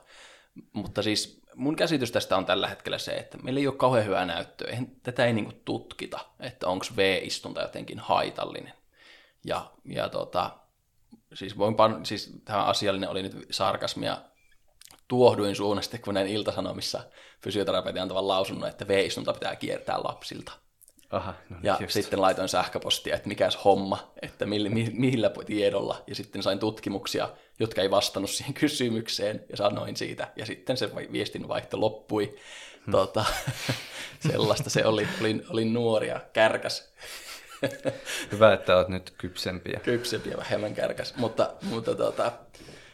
[0.73, 4.25] Mutta siis mun käsitys tästä on tällä hetkellä se, että meillä ei ole kauhean hyvää
[4.25, 4.69] näyttöä.
[4.69, 8.73] Eihän, tätä ei niinku tutkita, että onko V-istunta jotenkin haitallinen.
[9.45, 10.51] Ja, ja tota,
[11.33, 14.17] siis, voin pan, siis tämä asiallinen oli nyt sarkasmia
[15.07, 17.03] tuohduin suunnasta, kun näin iltasanomissa
[17.43, 20.64] fysioterapeutin antavan lausunnon, että V-istunta pitää kiertää lapsilta.
[21.15, 21.93] Aha, no niin Ja just.
[21.93, 26.03] sitten laitoin sähköpostia, että mikäs homma, että millä, mi- millä tiedolla.
[26.07, 30.27] Ja sitten sain tutkimuksia, jotka ei vastannut siihen kysymykseen, ja sanoin siitä.
[30.35, 32.35] Ja sitten se vai- viestinvaihto loppui.
[32.85, 32.91] Hmm.
[32.91, 33.25] Tota,
[34.31, 35.07] sellaista se oli.
[35.21, 36.93] Olin, olin nuori ja kärkäs,
[38.31, 39.79] Hyvä, että olet nyt kypsempiä.
[39.83, 41.15] kypsempi ja vähemmän kärkäs.
[41.15, 42.31] Mutta, mutta tota,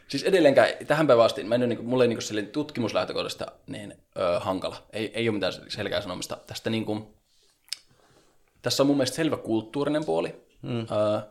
[0.07, 3.93] siis edelleenkään tähän päivään asti, mä en ole, niin kuin, mulle niin kuin tutkimuslähtökohdasta niin
[4.17, 4.83] ö, hankala.
[4.93, 6.37] Ei, ei ole mitään selkeää sanomista.
[6.47, 7.07] Tästä niin kuin,
[8.61, 10.45] tässä on mun mielestä selvä kulttuurinen puoli.
[10.61, 10.79] Mm.
[10.79, 11.21] Ö,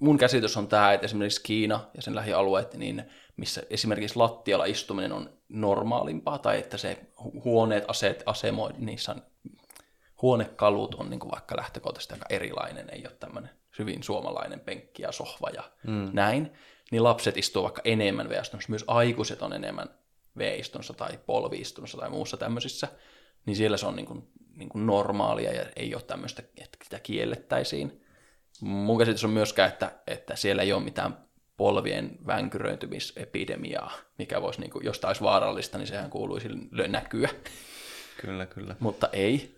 [0.00, 3.04] mun käsitys on tämä, että esimerkiksi Kiina ja sen lähialueet, niin
[3.36, 9.22] missä esimerkiksi lattialla istuminen on normaalimpaa, tai että se hu- huoneet, aseet, asemoid, niissä on,
[10.22, 15.12] huonekalut on niin kuin vaikka lähtökohtaisesti aika erilainen, ei ole tämmöinen hyvin suomalainen penkki ja
[15.12, 16.10] sohva ja mm.
[16.12, 16.52] näin,
[16.90, 19.88] niin lapset istuu vaikka enemmän V-istunnossa, myös aikuiset on enemmän
[20.38, 22.88] V-istunnossa tai polvi-istunnossa tai muussa tämmöisissä,
[23.46, 27.00] niin siellä se on niin kuin, niin kuin normaalia ja ei ole tämmöistä, että sitä
[27.00, 28.00] kiellettäisiin.
[28.60, 31.24] Mun käsitys on myöskään, että, että siellä ei ole mitään
[31.56, 36.48] polvien vänkyröintymisepidemiaa, mikä voisi, niin kuin, jos tämä olisi vaarallista, niin sehän kuuluisi
[36.88, 37.28] näkyä,
[38.20, 38.76] Kyllä, kyllä.
[38.80, 39.54] mutta ei.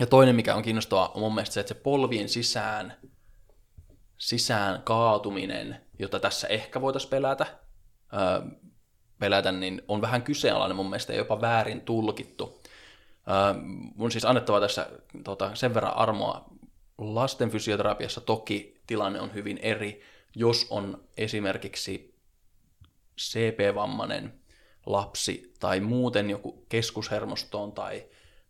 [0.00, 2.94] Ja toinen, mikä on kiinnostavaa, on mun mielestä se, että se polvien sisään,
[4.18, 7.46] sisään kaatuminen, jota tässä ehkä voitaisiin pelätä,
[8.12, 8.40] öö,
[9.18, 12.57] pelätä, niin on vähän kyseenalainen mun mielestä ja jopa väärin tulkittu.
[13.30, 13.54] Öö,
[13.94, 14.86] mun siis annettava tässä
[15.24, 16.44] tota, sen verran armoa.
[16.98, 20.02] Lasten fysioterapiassa toki tilanne on hyvin eri,
[20.34, 22.14] jos on esimerkiksi
[23.20, 24.32] CP-vammainen
[24.86, 28.04] lapsi tai muuten joku keskushermostoon tai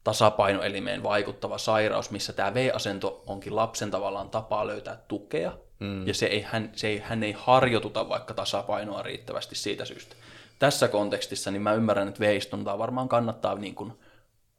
[0.04, 6.06] tasapainoelimeen vaikuttava sairaus, missä tämä V-asento onkin lapsen tavallaan tapaa löytää tukea Mm.
[6.06, 10.16] Ja se ei, hän, se ei, hän ei harjoituta vaikka tasapainoa riittävästi siitä syystä.
[10.58, 13.92] Tässä kontekstissa niin mä ymmärrän, että V-istuntaa varmaan kannattaa, niin kuin,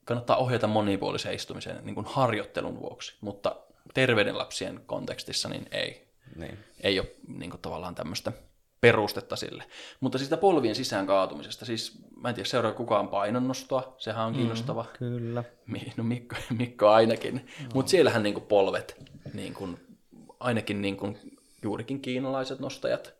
[0.10, 3.56] kannattaa ohjata monipuoliseen istumiseen niin kuin harjoittelun vuoksi, mutta
[3.94, 6.08] terveyden lapsien kontekstissa niin ei.
[6.36, 6.58] Niin.
[6.82, 8.32] Ei ole niin kuin, tavallaan tämmöistä
[8.82, 9.64] perustetta sille.
[10.00, 14.84] Mutta siitä polvien sisään kaatumisesta, siis mä en tiedä seuraa kukaan painonnostoa, sehän on kiinnostava.
[14.84, 15.44] Mm, kyllä.
[15.98, 17.36] No Mikko, Mikko ainakin.
[17.36, 17.70] No.
[17.74, 18.96] Mutta siellähän niin kuin polvet,
[19.34, 19.78] niin kuin,
[20.40, 23.14] ainakin niin kuin, juurikin kiinalaiset nostajat,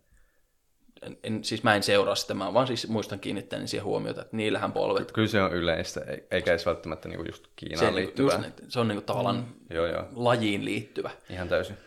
[1.24, 4.72] en, siis mä en seuraa sitä, mä vaan siis muistan kiinnittäni siihen huomiota, että niillähän
[4.72, 5.12] polvet...
[5.12, 8.36] Kyllä se on yleistä, eikä edes välttämättä niinku just Kiinaan se, liittyvää.
[8.36, 9.76] Just, se on niinku tavallaan mm.
[9.76, 10.08] joo, joo.
[10.16, 11.12] lajiin liittyvä.
[11.30, 11.78] Ihan täysin.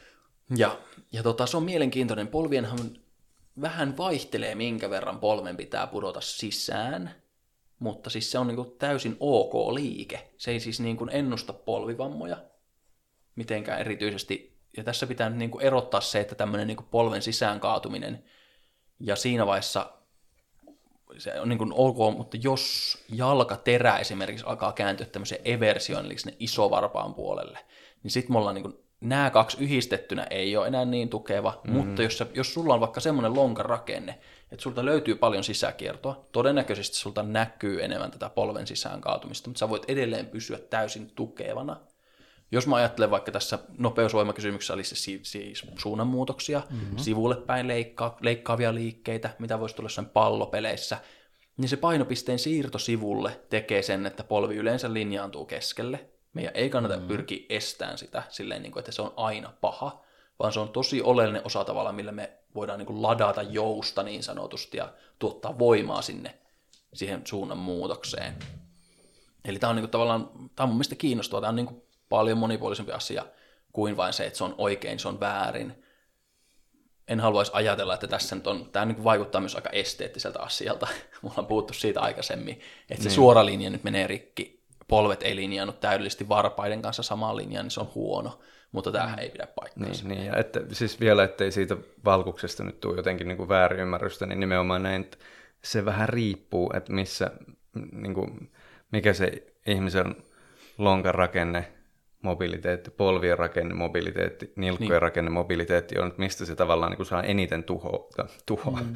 [0.57, 0.79] Ja,
[1.13, 2.29] ja tota, se on mielenkiintoinen.
[2.29, 2.79] Polvienhan
[3.61, 7.15] vähän vaihtelee, minkä verran polven pitää pudota sisään,
[7.79, 10.31] mutta siis se on niinku täysin ok liike.
[10.37, 12.37] Se ei siis niinku ennusta polvivammoja
[13.35, 14.53] mitenkään erityisesti.
[14.77, 18.23] Ja tässä pitää niinku erottaa se, että tämmöinen niinku polven sisään kaatuminen–
[19.03, 19.93] ja siinä vaiheessa
[21.19, 26.37] se on niin kuin ok, mutta jos jalkaterä esimerkiksi alkaa kääntyä tämmöiseen eversioon, eli sinne
[26.39, 27.59] isovarpaan puolelle,
[28.03, 31.81] niin sitten me ollaan niin kuin, nämä kaksi yhdistettynä ei ole enää niin tukeva, mm-hmm.
[31.81, 34.19] mutta jos, jos sulla on vaikka semmoinen lonkan rakenne,
[34.53, 39.69] että sulta löytyy paljon sisäkiertoa, todennäköisesti sulta näkyy enemmän tätä polven sisään kaatumista, mutta sä
[39.69, 41.77] voit edelleen pysyä täysin tukevana.
[42.53, 46.99] Jos mä ajattelen vaikka tässä nopeusvoimakysymyksessä olisi siis, siis suunnanmuutoksia, mm-hmm.
[46.99, 50.99] sivulle päin leikka- leikkaavia liikkeitä, mitä voisi tulla jossain pallopeleissä,
[51.57, 56.09] niin se painopisteen siirto sivulle tekee sen, että polvi yleensä linjaantuu keskelle.
[56.33, 57.09] Meidän ei kannata mm-hmm.
[57.09, 60.05] pyrkiä estämään sitä silleen, niin kuin, että se on aina paha,
[60.39, 64.23] vaan se on tosi oleellinen osa tavalla, millä me voidaan niin kuin ladata jousta niin
[64.23, 66.39] sanotusti ja tuottaa voimaa sinne
[66.95, 68.35] siihen suunnan muutokseen.
[69.45, 71.83] Eli tämä on niin kuin, tavallaan, tämä on mun mielestä kiinnostavaa, tämä on niin kuin
[72.13, 73.27] paljon monipuolisempi asia
[73.73, 75.85] kuin vain se, että se on oikein, se on väärin.
[77.09, 80.87] En haluaisi ajatella, että tässä nyt on, tämä nyt vaikuttaa myös aika esteettiseltä asialta.
[81.23, 83.15] Mulla on puhuttu siitä aikaisemmin, että se niin.
[83.15, 84.63] suora linja nyt menee rikki.
[84.89, 88.41] Polvet ei linjannut täydellisesti varpaiden kanssa samaan linjaan, niin se on huono.
[88.73, 90.09] Mutta tämähän ei pidä paikkaansa.
[90.09, 94.27] Niin, niin ja että, siis vielä, ettei siitä valkuksesta nyt tule jotenkin niin kuin väärinymmärrystä,
[94.27, 95.17] niin nimenomaan näin, että
[95.65, 97.31] se vähän riippuu, että missä,
[97.93, 98.53] niin kuin,
[98.93, 100.17] mikä se ihmisen
[100.79, 101.73] lonkan rakenne
[102.23, 105.03] mobiliteetti, polvien rakenne, mobiliteetti, nilkkojen niin.
[105.03, 108.09] rakenne, mobiliteetti on, että mistä se tavallaan niin kuin saa eniten tuhoa,
[108.47, 108.81] tuhoa.
[108.81, 108.95] Mm.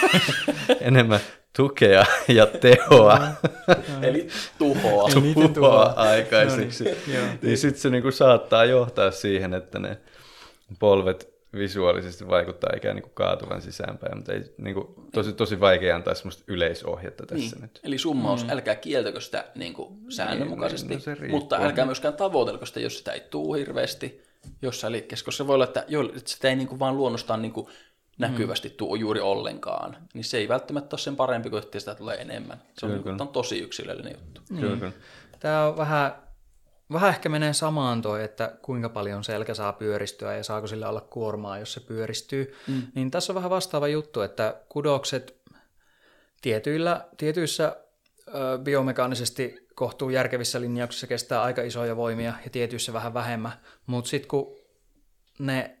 [0.80, 1.20] enemmän
[1.56, 3.20] tukea ja tehoa.
[4.02, 5.10] Eli tuhoa.
[5.10, 6.84] tuhoa, tuhoa aikaiseksi.
[6.84, 9.98] No niin, niin sitten se niin kuin saattaa johtaa siihen, että ne
[10.78, 15.96] polvet visuaalisesti vaikuttaa ikään niin kuin kaatuvan sisäänpäin, mutta ei, niin kuin, tosi, tosi vaikea
[15.96, 17.62] antaa semmoista yleisohjetta tässä niin.
[17.62, 17.80] nyt.
[17.84, 18.50] Eli summaus, mm.
[18.50, 23.12] älkää kieltäkö sitä niin kuin säännönmukaisesti, niin, no mutta älkää myöskään tavoitelko sitä, jos sitä
[23.12, 24.22] ei tuu hirveästi
[24.62, 27.42] jossain liikkeessä, koska se voi olla, että, jo, että sitä ei niin kuin vaan luonnostaan
[27.42, 27.66] niin kuin
[28.18, 28.74] näkyvästi mm.
[28.74, 32.62] tuu juuri ollenkaan, niin se ei välttämättä ole sen parempi kuin, että sitä tulee enemmän.
[32.78, 34.40] Se on, kyllä, niin, on tosi yksilöllinen juttu.
[34.50, 34.60] Mm.
[34.60, 34.92] Kyllä,
[35.40, 36.25] Tämä on vähän
[36.92, 41.00] Vähän ehkä menee samaan toi, että kuinka paljon selkä saa pyöristyä ja saako sillä olla
[41.00, 42.54] kuormaa, jos se pyöristyy.
[42.66, 42.82] Mm.
[42.94, 45.40] Niin tässä on vähän vastaava juttu, että kudokset
[46.42, 47.76] tietyillä, tietyissä
[48.28, 53.52] ö, biomekaanisesti kohtuu järkevissä linjauksissa kestää aika isoja voimia ja tietyissä vähän vähemmän.
[53.86, 54.56] Mutta sitten kun
[55.38, 55.78] ne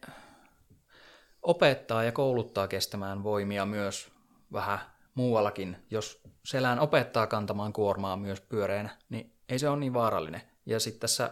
[1.42, 4.08] opettaa ja kouluttaa kestämään voimia myös
[4.52, 4.78] vähän
[5.14, 10.42] muuallakin, jos selään opettaa kantamaan kuormaa myös pyöreänä, niin ei se ole niin vaarallinen.
[10.66, 11.30] Ja sitten tässä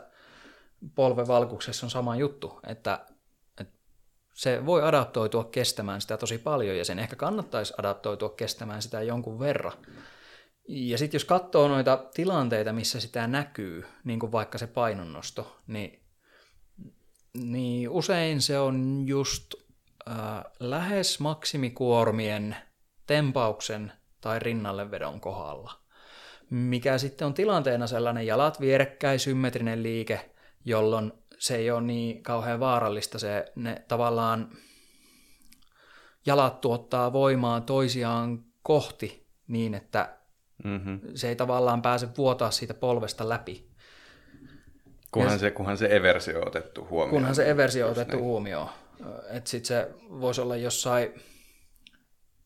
[0.95, 3.07] polvevalkuksessa on sama juttu, että,
[3.61, 3.79] että
[4.35, 9.39] se voi adaptoitua kestämään sitä tosi paljon ja sen ehkä kannattaisi adaptoitua kestämään sitä jonkun
[9.39, 9.73] verran.
[10.69, 16.03] Ja sitten jos katsoo noita tilanteita, missä sitä näkyy, niin kuin vaikka se painonnosto, niin,
[17.35, 19.55] niin usein se on just
[20.11, 20.17] äh,
[20.61, 22.57] lähes maksimikuormien
[23.07, 25.84] tempauksen tai rinnallevedon kohdalla
[26.51, 30.31] mikä sitten on tilanteena sellainen jalat vierekkäin symmetrinen liike,
[30.65, 33.19] jolloin se ei ole niin kauhean vaarallista.
[33.19, 34.51] Se, ne tavallaan
[36.27, 40.17] jalat tuottaa voimaa toisiaan kohti niin, että
[40.65, 41.01] mm-hmm.
[41.15, 43.71] se ei tavallaan pääse vuotaa siitä polvesta läpi.
[45.11, 47.11] Kunhan, se, kunhan se eversio on otettu huomioon.
[47.11, 48.25] Kunhan se eversio on otettu niin.
[48.25, 48.69] huomioon.
[49.31, 51.15] Että sitten se voisi olla jossain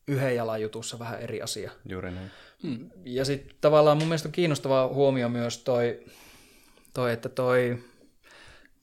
[0.08, 1.70] yhden jalan jutussa vähän eri asia.
[1.84, 2.30] Juuri näin.
[2.62, 2.90] Hmm.
[3.04, 6.04] Ja sitten tavallaan mun mielestä on kiinnostava huomio myös toi,
[6.94, 7.78] toi, että toi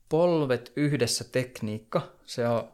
[0.10, 2.74] polvet yhdessä tekniikka, se on,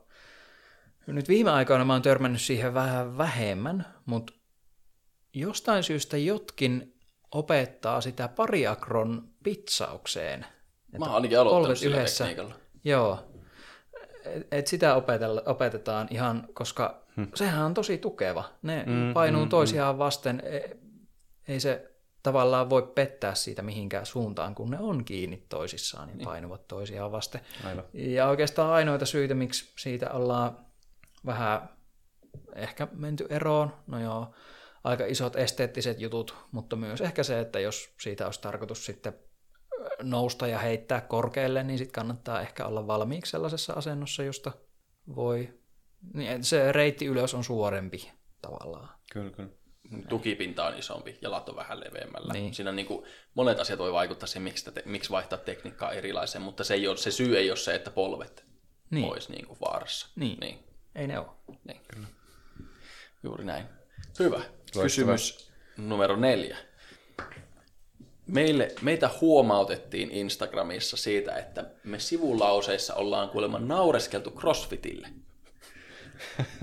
[1.07, 4.33] nyt viime aikoina mä oon törmännyt siihen vähän vähemmän, mutta
[5.33, 6.99] jostain syystä jotkin
[7.31, 10.45] opettaa sitä pariakron pitsaukseen.
[10.99, 12.23] Mä oon ainakin aloittanut sillä yhdessä.
[12.23, 12.55] tekniikalla.
[12.83, 13.19] Joo.
[14.51, 17.27] et, sitä opetella, opetetaan ihan, koska hmm.
[17.35, 18.43] sehän on tosi tukeva.
[18.61, 20.43] Ne hmm, painuu hmm, toisiaan vasten.
[21.51, 21.91] Ei, se
[22.23, 26.25] tavallaan voi pettää siitä mihinkään suuntaan, kun ne on kiinni toisissaan, niin, niin.
[26.25, 27.41] painuvat toisiaan vasten.
[27.63, 27.83] Aivan.
[27.93, 30.65] Ja oikeastaan ainoita syitä, miksi siitä ollaan
[31.25, 31.69] vähän
[32.55, 34.33] ehkä menty eroon, no joo,
[34.83, 39.13] aika isot esteettiset jutut, mutta myös ehkä se, että jos siitä olisi tarkoitus sitten
[40.01, 44.51] nousta ja heittää korkealle, niin sitten kannattaa ehkä olla valmiiksi sellaisessa asennossa, josta
[45.15, 45.59] voi,
[46.13, 48.11] niin se reitti ylös on suorempi
[48.41, 48.89] tavallaan.
[49.13, 49.60] Kyllä, kyllä.
[50.09, 52.33] Tukipinta on isompi, jalat on vähän leveämmällä.
[52.33, 52.53] Niin.
[52.53, 56.41] Siinä on niin kuin, monet asiat voi vaikuttaa siihen, miksi, te, miksi vaihtaa tekniikkaa erilaiseen,
[56.41, 58.45] mutta se, ei ole, se syy ei ole se, että polvet
[58.89, 59.11] niin.
[59.11, 60.07] olisi niin kuin vaarassa.
[60.15, 60.37] Niin.
[60.39, 60.59] niin.
[60.95, 61.27] Ei ne ole.
[61.63, 61.81] Niin.
[61.87, 62.07] Kyllä.
[63.23, 63.65] Juuri näin.
[64.19, 64.37] Hyvä.
[64.37, 64.83] Loistava.
[64.83, 66.57] Kysymys numero neljä.
[68.27, 75.09] Meille, meitä huomautettiin Instagramissa siitä, että me sivulauseissa ollaan kuulemma naureskeltu CrossFitille.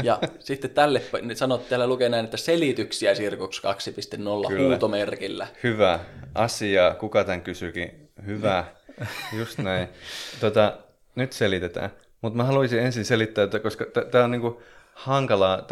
[0.03, 1.03] Ja sitten tälle
[1.35, 3.63] sanot, täällä lukee näin, että selityksiä Sirkuks
[4.55, 5.47] 2.0 huutomerkillä.
[5.63, 6.01] Hyvä
[6.35, 6.95] asia.
[6.99, 8.11] Kuka tämän kysyikin?
[8.27, 8.65] Hyvä.
[9.39, 9.89] Just näin.
[10.41, 10.79] Tota,
[11.15, 11.91] nyt selitetään.
[12.21, 14.63] Mutta mä haluaisin ensin selittää, että koska tämä on niinku
[14.95, 15.63] hankalaa,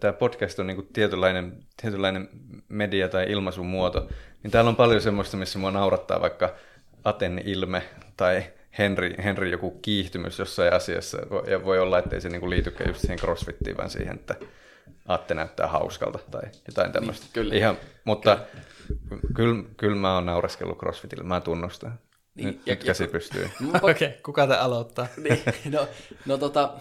[0.00, 1.52] tämä podcast on niinku tietynlainen,
[1.82, 2.28] tietynlainen
[2.68, 4.08] media tai ilmaisun muoto,
[4.42, 6.54] niin täällä on paljon semmoista, missä mua naurattaa vaikka
[7.04, 7.82] Aten ilme
[8.16, 8.44] tai
[8.78, 11.18] Henry, Henry joku kiihtymys jossain asiassa,
[11.50, 14.34] ja voi olla, ettei se niinku liitykään just siihen crossfittiin, vaan siihen, että
[15.08, 17.24] Atte näyttää hauskalta tai jotain tämmöistä.
[17.24, 17.54] Niin, kyllä.
[17.54, 18.38] Ihan, mutta
[19.08, 21.98] kyllä, kyllä, kyllä mä oon naureskellut crossfitille, mä tunnustan.
[22.34, 23.44] Niin, nyt, ja, nyt käsi ja, pystyy.
[23.82, 25.06] Okei, okay, kuka te aloittaa?
[25.24, 25.88] niin, no,
[26.26, 26.72] no tota,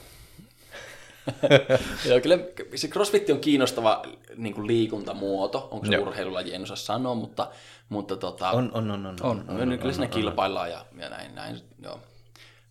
[2.10, 2.40] Joo, kyllä
[2.76, 4.04] se crossfit on kiinnostava
[4.36, 6.02] niin kuin liikuntamuoto, onko se Joo.
[6.02, 7.50] urheilulaji, en osaa sanoa, mutta,
[7.90, 11.36] mutta tota, on, on, on, on, on, on, on, kyllä siinä kilpaillaan ja, ja näin,
[11.36, 12.00] näin joo.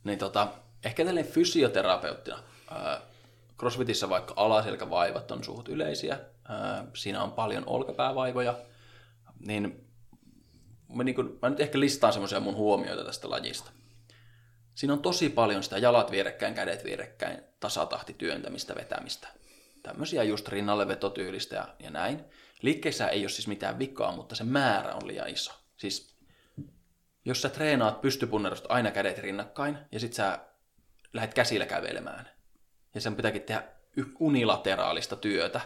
[0.04, 0.48] Niin tota,
[0.84, 2.38] ehkä tällainen fysioterapeuttina,
[2.72, 3.02] äh,
[3.58, 8.58] crossfitissä vaikka alaselkävaivat on suht yleisiä, äh, siinä on paljon olkapäävaivoja,
[9.46, 9.84] niin
[10.94, 13.70] mä, niin kuin, mä nyt ehkä listaan semmoisia mun huomioita tästä lajista.
[14.74, 19.28] Siinä on tosi paljon sitä jalat vierekkäin, kädet vierekkäin, tasatahti työntämistä, vetämistä.
[19.82, 22.24] Tämmöisiä just rinnalle vetotyylistä ja, ja näin.
[22.64, 25.52] Liikkeissä ei ole siis mitään vikaa, mutta se määrä on liian iso.
[25.76, 26.16] Siis
[27.24, 30.38] jos sä treenaat pystypunnerusta aina kädet rinnakkain ja sit sä
[31.12, 32.28] lähdet käsillä kävelemään
[32.94, 33.62] ja sen pitääkin tehdä
[34.18, 35.60] unilateraalista työtä,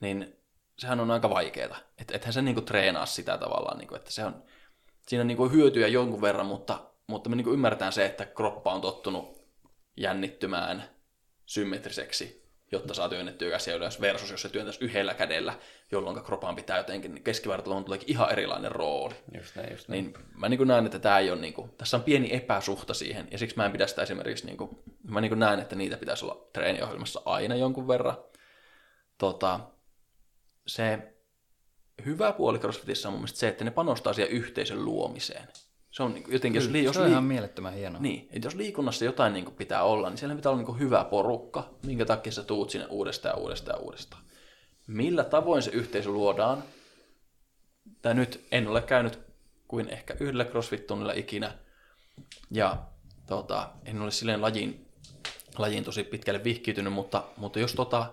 [0.00, 0.36] niin
[0.78, 1.76] sehän on aika vaikeeta.
[1.98, 4.44] Et, ethän se niinku treenaa sitä tavallaan, niinku, että se on,
[5.08, 8.80] siinä on niinku hyötyjä jonkun verran, mutta mutta me niin ymmärretään se, että kroppa on
[8.80, 9.44] tottunut
[9.96, 10.84] jännittymään
[11.46, 12.39] symmetriseksi,
[12.72, 15.54] jotta saa työnnettyä käsiä ylös, versus jos se työntäisi yhdellä kädellä,
[15.92, 19.14] jolloin kropan pitää jotenkin, niin keskivartaloon tuleekin ihan erilainen rooli.
[19.34, 20.04] Just näin, just näin.
[20.04, 23.28] Niin mä niin näen, että tämä ei ole, niin kuin, tässä on pieni epäsuhta siihen,
[23.30, 24.70] ja siksi mä en pidä sitä esimerkiksi, niin kuin,
[25.02, 28.16] mä niin näen, että niitä pitäisi olla treeniohjelmassa aina jonkun verran.
[29.18, 29.60] Tota,
[30.66, 30.98] se
[32.04, 35.48] hyvä puoli CrossFitissa on mun mielestä se, että ne panostaa siihen yhteisön luomiseen.
[35.90, 38.02] Se on niin kuin, jotenkin, jos, jos se on ihan mielettömän hienoa.
[38.02, 40.78] Niin, että jos liikunnassa jotain niin kuin pitää olla, niin siellä pitää olla niin kuin
[40.78, 44.22] hyvä porukka, minkä takia sä tuut sinne uudestaan ja uudestaan ja uudestaan.
[44.86, 46.64] Millä tavoin se yhteisö luodaan?
[48.02, 49.18] Tai nyt en ole käynyt
[49.68, 51.54] kuin ehkä yhdellä CrossFit-tunnilla ikinä,
[52.50, 52.76] ja
[53.26, 54.86] tota, en ole silleen lajin,
[55.58, 58.12] lajin tosi pitkälle vihkiytynyt, mutta, mutta jos tota,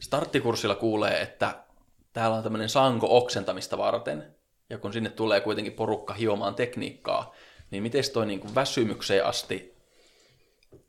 [0.00, 1.64] starttikurssilla kuulee, että
[2.12, 4.37] täällä on tämmöinen sanko oksentamista varten,
[4.70, 7.34] ja kun sinne tulee kuitenkin porukka hiomaan tekniikkaa,
[7.70, 9.74] niin miten toi niin kuin väsymykseen asti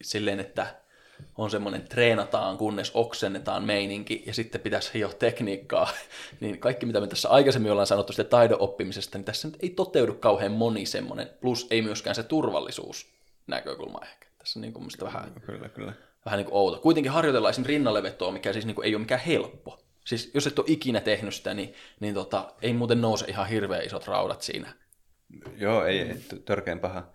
[0.01, 0.75] silleen, että
[1.37, 5.89] on semmoinen treenataan, kunnes oksennetaan meininki, ja sitten pitäisi hioa tekniikkaa,
[6.39, 9.69] niin kaikki mitä me tässä aikaisemmin ollaan sanottu sitä taidon oppimisesta, niin tässä nyt ei
[9.69, 13.07] toteudu kauhean moni semmoinen, plus ei myöskään se turvallisuus
[13.47, 14.27] näkökulma ehkä.
[14.37, 15.93] Tässä on niin kuin vähän, kyllä, kyllä.
[16.25, 16.79] vähän niin kuin outo.
[16.79, 19.79] Kuitenkin harjoitellaan esimerkiksi rinnallevetoa, mikä siis niin kuin ei ole mikään helppo.
[20.09, 23.85] Siis jos et ole ikinä tehnyt sitä, niin, niin tota, ei muuten nouse ihan hirveän
[23.85, 24.73] isot raudat siinä.
[25.57, 27.07] Joo, ei, ei törkeän paha.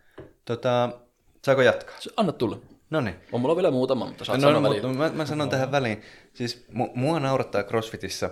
[0.45, 0.99] Tota,
[1.45, 1.95] saako jatkaa?
[2.17, 2.59] Anna tulla.
[2.91, 3.15] No niin.
[3.33, 4.97] On mulla vielä muutama, mutta saat no, sanoa väliin.
[4.97, 5.51] Mä, mä sanon no.
[5.51, 6.03] tähän väliin.
[6.35, 8.31] Siis mu, mua naurattaa CrossFitissa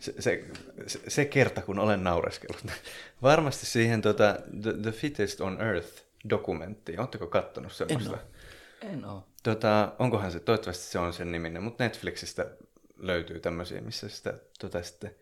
[0.00, 0.44] se, se,
[0.86, 2.66] se, se kerta, kun olen naureskellut.
[3.22, 6.98] Varmasti siihen tota, The, The Fittest on Earth dokumentti.
[6.98, 8.10] Oletteko kattonut semmoista?
[8.10, 8.92] En ole.
[8.92, 9.22] En ole.
[9.42, 12.46] Tota, onkohan se, toivottavasti se on sen niminen, mutta Netflixistä
[12.96, 15.14] löytyy tämmöisiä, missä sitä tota sitten,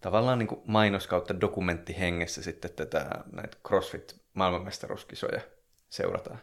[0.00, 5.40] tavallaan niin kuin mainos kautta dokumenttihengessä sitten tätä näitä CrossFit maailmanmestaruuskisoja
[5.88, 6.38] seurataan.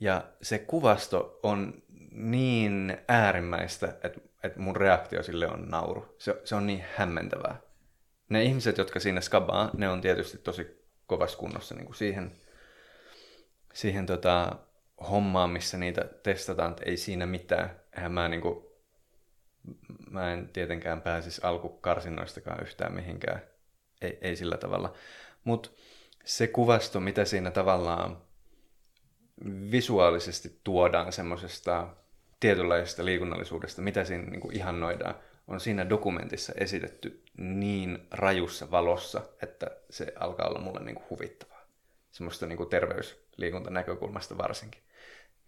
[0.00, 6.16] Ja se kuvasto on niin äärimmäistä, että, että mun reaktio sille on nauru.
[6.18, 7.60] Se, se on niin hämmentävää.
[8.28, 12.32] Ne ihmiset, jotka siinä skabaa, ne on tietysti tosi kovassa kunnossa niin kuin siihen,
[13.74, 14.56] siihen tota,
[15.10, 17.80] hommaan, missä niitä testataan, että ei siinä mitään.
[17.96, 18.71] Eihän mä niinku,
[20.10, 23.42] mä en tietenkään pääsisi alkukarsinnoistakaan yhtään mihinkään.
[24.00, 24.94] Ei, ei sillä tavalla.
[25.44, 25.70] Mutta
[26.24, 28.22] se kuvasto, mitä siinä tavallaan
[29.70, 31.88] visuaalisesti tuodaan semmoisesta
[32.40, 35.14] tietynlaisesta liikunnallisuudesta, mitä siinä niin kuin ihannoidaan,
[35.48, 41.66] on siinä dokumentissa esitetty niin rajussa valossa, että se alkaa olla mulle niin kuin huvittavaa.
[42.10, 44.82] Semmoista niin kuin terveysliikuntanäkökulmasta varsinkin.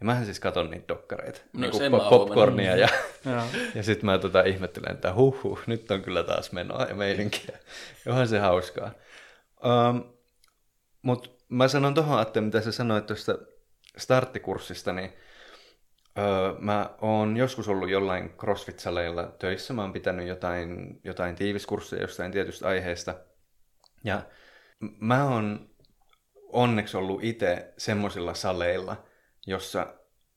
[0.00, 2.88] Ja mähän siis katon niitä dokkareita, no, niin kuin popcornia ja,
[3.74, 7.58] ja sitten mä tota ihmettelen, että huh, huh nyt on kyllä taas menoa ja meininkiä.
[8.06, 8.90] Johan se hauskaa.
[9.64, 10.04] Um,
[11.02, 13.38] Mutta mä sanon tuohon, että mitä sä sanoit tuosta
[13.96, 15.12] starttikurssista, niin
[16.18, 19.74] öö, mä oon joskus ollut jollain CrossFit-saleilla töissä.
[19.74, 23.14] Mä oon pitänyt jotain, jotain tiiviskursseja jostain tietystä aiheesta.
[24.04, 24.22] Ja
[25.00, 25.70] mä oon
[26.52, 29.04] onneksi ollut itse semmoisilla saleilla,
[29.46, 29.86] jossa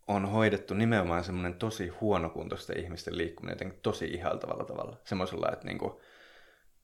[0.08, 4.98] on hoidettu nimenomaan semmoinen tosi huonokuntoisten ihmisten liikkuminen jotenkin tosi ihaltavalla tavalla.
[5.04, 6.02] Semmoisella, että, niinku,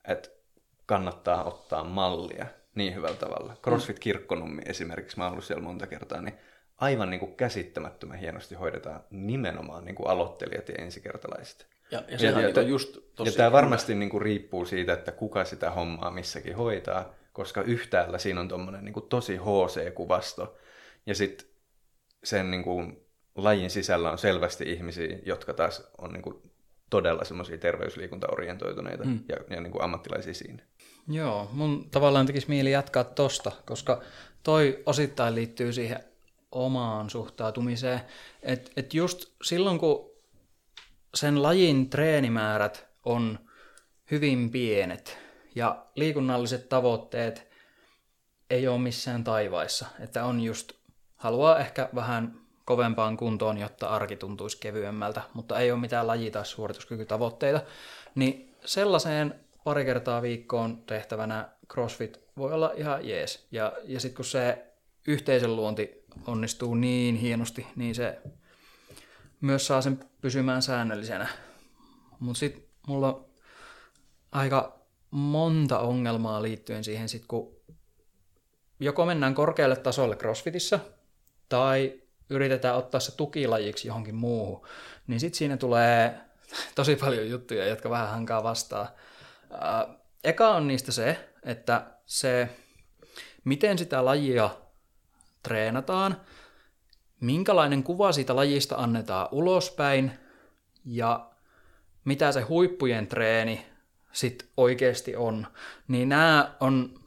[0.07, 0.29] että
[0.85, 3.57] kannattaa ottaa mallia niin hyvällä tavalla.
[3.63, 6.37] CrossFit Kirkkonummi esimerkiksi, mä oon ollut siellä monta kertaa, niin
[6.77, 11.67] aivan niin kuin käsittämättömän hienosti hoidetaan nimenomaan niin kuin aloittelijat ja ensikertalaiset.
[11.91, 15.45] Ja, ja, ja, ja, just tosi ja tämä varmasti niin kuin riippuu siitä, että kuka
[15.45, 20.57] sitä hommaa missäkin hoitaa, koska yhtäällä siinä on tuommoinen niin tosi HC-kuvasto,
[21.05, 21.47] ja sitten
[22.23, 22.97] sen niin kuin,
[23.35, 26.35] lajin sisällä on selvästi ihmisiä, jotka taas on niin kuin,
[26.89, 29.19] todella semmoisia terveysliikuntaorientoituneita mm.
[29.29, 30.63] ja, ja niin kuin ammattilaisia siinä.
[31.07, 34.01] Joo, mun tavallaan tekisi mieli jatkaa tosta, koska
[34.43, 35.99] toi osittain liittyy siihen
[36.51, 38.01] omaan suhtautumiseen.
[38.43, 40.11] Että et just silloin, kun
[41.15, 43.39] sen lajin treenimäärät on
[44.11, 45.17] hyvin pienet
[45.55, 47.47] ja liikunnalliset tavoitteet
[48.49, 50.71] ei ole missään taivaissa, että on just,
[51.23, 56.45] haluaa ehkä vähän kovempaan kuntoon, jotta arki tuntuisi kevyemmältä, mutta ei ole mitään laji- tai
[56.45, 57.61] suorituskykytavoitteita,
[58.15, 63.47] niin sellaiseen pari kertaa viikkoon tehtävänä CrossFit voi olla ihan jees.
[63.51, 64.65] Ja, ja sitten kun se
[65.07, 68.21] yhteisön luonti onnistuu niin hienosti, niin se
[69.41, 71.27] myös saa sen pysymään säännöllisenä.
[72.19, 73.25] Mutta sitten mulla on
[74.31, 74.79] aika
[75.11, 77.55] monta ongelmaa liittyen siihen, sit kun
[78.79, 80.79] joko mennään korkealle tasolle CrossFitissa,
[81.53, 84.67] tai yritetään ottaa se tukilajiksi johonkin muuhun,
[85.07, 86.19] niin sitten siinä tulee
[86.75, 88.87] tosi paljon juttuja, jotka vähän hankaa vastaan.
[90.23, 92.49] eka on niistä se, että se,
[93.43, 94.49] miten sitä lajia
[95.43, 96.21] treenataan,
[97.19, 100.11] minkälainen kuva siitä lajista annetaan ulospäin
[100.85, 101.29] ja
[102.05, 103.65] mitä se huippujen treeni
[104.11, 105.47] sit oikeasti on,
[105.87, 106.99] niin nämä on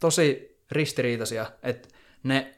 [0.00, 1.88] tosi ristiriitaisia, että
[2.22, 2.54] ne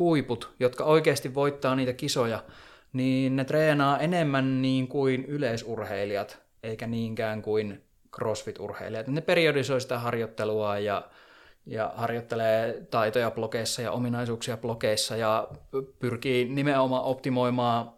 [0.00, 2.44] CrossFit-huiput, jotka oikeasti voittaa niitä kisoja,
[2.92, 7.84] niin ne treenaa enemmän niin kuin yleisurheilijat, eikä niinkään kuin
[8.16, 9.06] CrossFit-urheilijat.
[9.06, 11.08] Ne periodisoi sitä harjoittelua ja
[11.66, 15.48] ja harjoittelee taitoja blogeissa ja ominaisuuksia blogeissa ja
[15.98, 17.92] pyrkii nimenomaan optimoimaan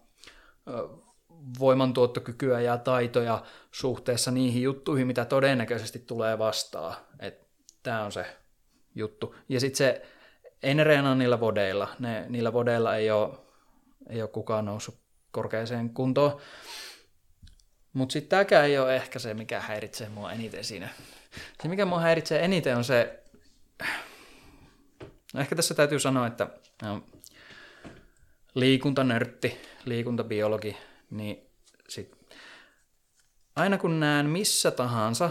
[1.59, 6.95] voimantuottokykyä ja taitoja suhteessa niihin juttuihin, mitä todennäköisesti tulee vastaan.
[7.83, 8.27] Tämä on se
[8.95, 9.35] juttu.
[9.49, 10.03] Ja sitten se,
[10.63, 11.89] ei ne reenaa niillä vodeilla.
[11.99, 13.35] Ne, niillä vodeilla ei ole,
[14.09, 14.99] ei ole kukaan noussut
[15.31, 16.41] korkeaseen kuntoon.
[17.93, 20.89] Mutta sitten tämäkään ei ole ehkä se, mikä häiritsee mua eniten siinä.
[21.63, 23.23] Se, mikä mua häiritsee eniten, on se
[25.33, 26.49] No ehkä tässä täytyy sanoa, että
[26.83, 27.03] no,
[28.55, 30.77] liikuntanörtti, liikuntabiologi,
[31.11, 31.47] niin
[31.89, 32.17] sit,
[33.57, 35.31] aina kun näen missä tahansa,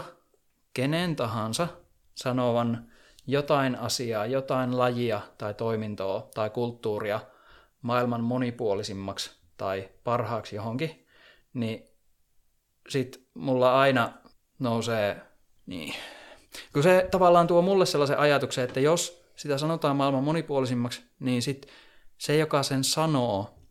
[0.74, 1.68] kenen tahansa
[2.14, 2.91] sanovan
[3.26, 7.20] jotain asiaa, jotain lajia tai toimintoa tai kulttuuria
[7.82, 11.06] maailman monipuolisimmaksi tai parhaaksi johonkin,
[11.54, 11.88] niin
[12.88, 14.12] sit mulla aina
[14.58, 15.22] nousee,
[15.66, 15.94] niin,
[16.72, 21.66] kun se tavallaan tuo mulle sellaisen ajatuksen, että jos sitä sanotaan maailman monipuolisimmaksi, niin sit
[22.18, 23.61] se, joka sen sanoo,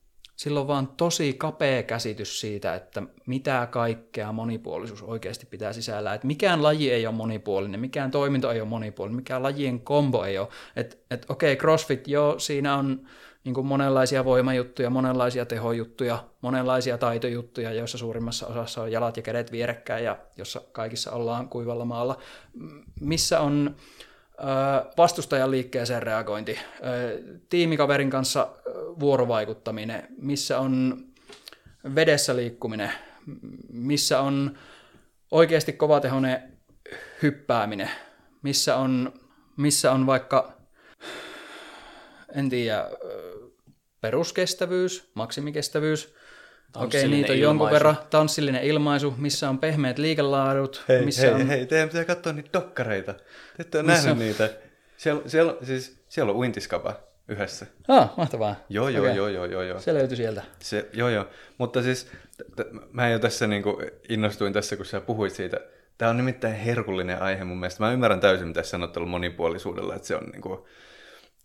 [0.42, 6.14] silloin vaan tosi kapea käsitys siitä, että mitä kaikkea monipuolisuus oikeasti pitää sisällä.
[6.14, 10.38] Että mikään laji ei ole monipuolinen, mikään toiminto ei ole monipuolinen, mikään lajien kombo ei
[10.38, 10.48] ole.
[10.76, 13.08] Että et, okei, okay, CrossFit, joo, siinä on
[13.44, 19.52] niin kuin monenlaisia voimajuttuja, monenlaisia tehojuttuja, monenlaisia taitojuttuja, joissa suurimmassa osassa on jalat ja kädet
[19.52, 22.18] vierekkäin ja jossa kaikissa ollaan kuivalla maalla.
[23.00, 23.76] Missä on
[24.98, 26.60] vastustajan liikkeeseen reagointi,
[27.50, 28.48] tiimikaverin kanssa
[29.00, 31.04] vuorovaikuttaminen, missä on
[31.96, 32.92] vedessä liikkuminen,
[33.70, 34.58] missä on
[35.32, 36.58] oikeasti kovatehoinen
[37.22, 37.90] hyppääminen,
[38.42, 39.14] missä on,
[39.58, 40.54] missä on vaikka,
[42.36, 42.90] en tiedä,
[44.02, 46.16] peruskestävyys, maksimikestävyys.
[46.76, 47.74] Okei, niitä on jonkun ilmaisu.
[47.74, 47.98] verran.
[48.10, 50.84] Tanssillinen ilmaisu, missä on pehmeät liikelaadut.
[50.88, 51.48] Hei, missä hei, on...
[51.48, 53.14] hei, teidän pitää katsoa niitä dokkareita.
[53.14, 53.22] Te
[53.60, 54.50] ette ole Missä nähnyt niitä.
[54.98, 57.66] Siellä, siellä, siis, siellä on uintiskapa yhdessä.
[57.88, 58.56] Ah, mahtavaa.
[58.70, 59.18] Joo, joo, Okei.
[59.18, 59.80] joo, joo, joo, joo.
[59.80, 60.44] Se löytyi sieltä.
[60.60, 61.28] Se, joo, joo.
[61.58, 62.04] Mutta siis,
[62.38, 65.58] t- t- mä jo tässä niinku innostuin tässä, kun sä puhuit siitä.
[65.98, 67.84] Tämä on nimittäin herkullinen aihe mun mielestä.
[67.84, 70.68] Mä ymmärrän täysin, mitä sä sanot monipuolisuudella, että se on, niinku,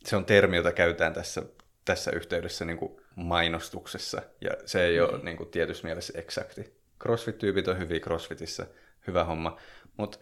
[0.04, 1.42] se on termi, jota käytetään tässä,
[1.86, 4.22] tässä yhteydessä niinku mainostuksessa.
[4.40, 6.74] Ja se ei ole niinku tietyssä mielessä eksakti.
[7.04, 8.66] Crossfit-tyypit on hyviä crossfitissä,
[9.06, 9.56] hyvä homma.
[9.96, 10.18] Mutta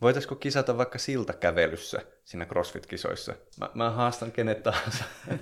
[0.00, 3.34] voitaisiko kisata vaikka siltakävelyssä siinä crossfit-kisoissa?
[3.60, 5.04] Mä, mä haastan kenet tahansa.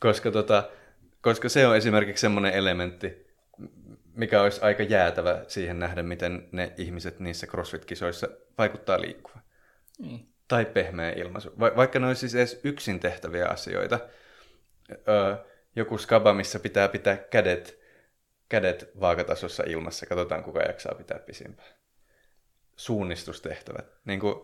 [0.00, 0.70] koska, tota,
[1.20, 3.26] koska se on esimerkiksi semmoinen elementti,
[4.14, 9.42] mikä olisi aika jäätävä siihen nähdä, miten ne ihmiset niissä CrossFit-kisoissa vaikuttaa liikkuvaan.
[9.98, 10.28] Niin.
[10.48, 11.52] Tai pehmeä ilmaisu.
[11.60, 14.00] Va- vaikka ne olisi siis edes yksin tehtäviä asioita.
[14.90, 15.36] Öö,
[15.76, 17.80] joku skaba, missä pitää pitää kädet,
[18.48, 20.06] kädet vaakatasossa ilmassa.
[20.06, 21.68] Katsotaan, kuka jaksaa pitää pisimpään.
[22.76, 23.86] Suunnistustehtävät.
[24.04, 24.34] Niin kuin,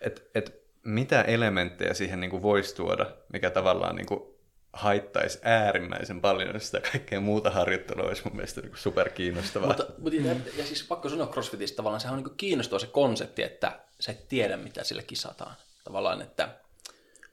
[0.00, 4.32] et, et mitä elementtejä siihen niin kuin voisi tuoda, mikä tavallaan niin kuin
[4.72, 9.68] haittaisi äärimmäisen paljon sitä kaikkea muuta harjoittelua, olisi mun mielestä niin super kiinnostavaa.
[9.68, 13.42] Mutta, mutta ja, ja siis pakko sanoa CrossFitista tavallaan, sehän on niin kiinnostava se konsepti,
[13.42, 15.56] että sä et tiedä, mitä sillä kisataan.
[15.84, 16.48] Tavallaan, että,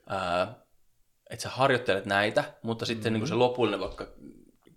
[0.08, 0.54] ää,
[1.30, 3.20] että sä harjoittelet näitä, mutta sitten mm-hmm.
[3.20, 4.06] niin se lopullinen vaikka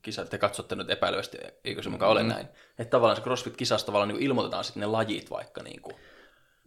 [0.01, 2.47] kisa, te katsotte nyt epäilevästi, eikö se mukaan ole näin.
[2.79, 5.95] Että tavallaan se CrossFit-kisassa tavallaan niin ilmoitetaan sitten ne lajit vaikka niin kuin,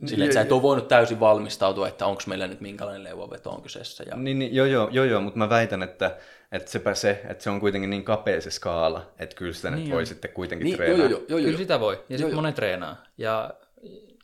[0.07, 3.63] silleen, että sä et ole voinut täysin valmistautua, että onko meillä nyt minkälainen leuvaveto on
[3.63, 4.05] kyseessä.
[4.07, 4.17] Ja...
[4.17, 6.17] Niin, niin, joo, joo, joo, joo, mutta mä väitän, että,
[6.53, 9.81] että sepä se, että se on kuitenkin niin kapea se skaala, että kyllä sitä niin
[9.81, 10.07] nyt voi on.
[10.07, 11.07] sitten kuitenkin Niin, joo, treenaa.
[11.07, 11.59] joo, joo, joo, Kyllä joo.
[11.59, 12.05] sitä voi.
[12.09, 12.97] Ja sitten monet treenaa.
[13.19, 13.55] Ja,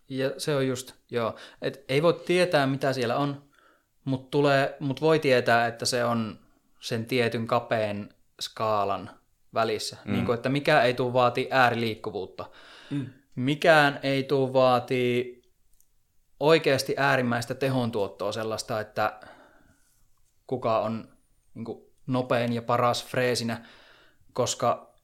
[0.08, 1.34] ja se on just, joo.
[1.62, 3.42] Et ei voi tietää, mitä siellä on,
[4.04, 6.38] mutta tulee, mut voi tietää, että se on
[6.80, 9.10] sen tietyn kapeen skaalan
[9.54, 9.96] välissä.
[10.04, 10.12] Mm.
[10.12, 12.50] Niin kuin, että mikä ei tule vaatii ääriliikkuvuutta.
[12.90, 13.06] Mm.
[13.34, 15.42] Mikään ei tule vaatii
[16.40, 19.20] oikeasti äärimmäistä tehontuottoa sellaista, että
[20.46, 21.08] kuka on
[21.54, 23.64] niin kuin, nopein ja paras freesinä,
[24.32, 24.94] koska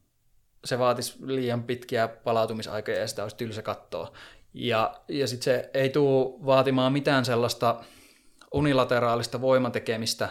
[0.65, 4.13] se vaatisi liian pitkiä palautumisaikoja ja sitä olisi tylsä katsoa.
[4.55, 7.85] Ja, ja sitten se ei tule vaatimaan mitään sellaista
[8.53, 10.29] unilateraalista voimatekemistä,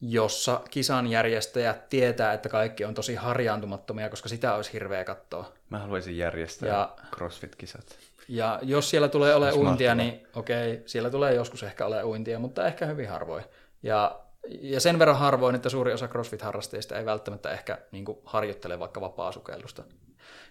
[0.00, 5.52] jossa kisan järjestäjät tietää, että kaikki on tosi harjaantumattomia, koska sitä olisi hirveä katsoa.
[5.70, 7.96] Mä haluaisin järjestää Ja- CrossFit-kisat.
[8.28, 9.94] Ja jos siellä tulee ole uintia, mahtavaa.
[9.94, 13.44] niin okei, siellä tulee joskus ehkä ole uintia, mutta ehkä hyvin harvoin.
[13.82, 18.78] Ja, ja sen verran harvoin, että suuri osa CrossFit-harrastajista ei välttämättä ehkä niin kuin, harjoittele
[18.78, 19.82] vaikka vapaasukellusta.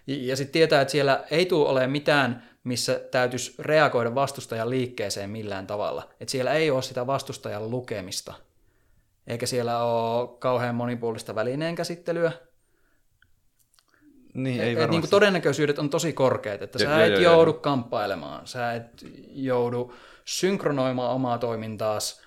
[0.06, 5.30] Ja, ja sitten tietää, että siellä ei tule ole mitään, missä täytyisi reagoida vastustajan liikkeeseen
[5.30, 6.08] millään tavalla.
[6.20, 8.34] Että siellä ei ole sitä vastustajan lukemista.
[9.26, 12.32] Eikä siellä ole kauhean monipuolista välineen käsittelyä,
[14.34, 17.12] Niin, ei et, et, niin kuin todennäköisyydet on tosi korkeat, että Jo- sä joo, et
[17.12, 19.94] joo, joudu kamppailemaan, sä et joudu
[20.24, 22.20] synkronoimaan omaa toimintaas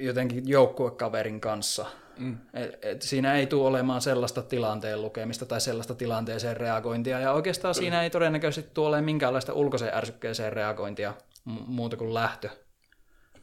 [0.00, 1.86] jotenkin joukkuekaverin kanssa.
[2.18, 2.36] Mm.
[2.54, 7.74] Et, et siinä ei tule olemaan sellaista tilanteen lukemista tai sellaista tilanteeseen reagointia, ja oikeastaan
[7.74, 7.82] Kyllä.
[7.84, 11.14] siinä ei todennäköisesti tule olemaan minkäänlaista ulkoiseen ärsykkeeseen reagointia
[11.48, 12.48] mu- muuta kuin lähtö.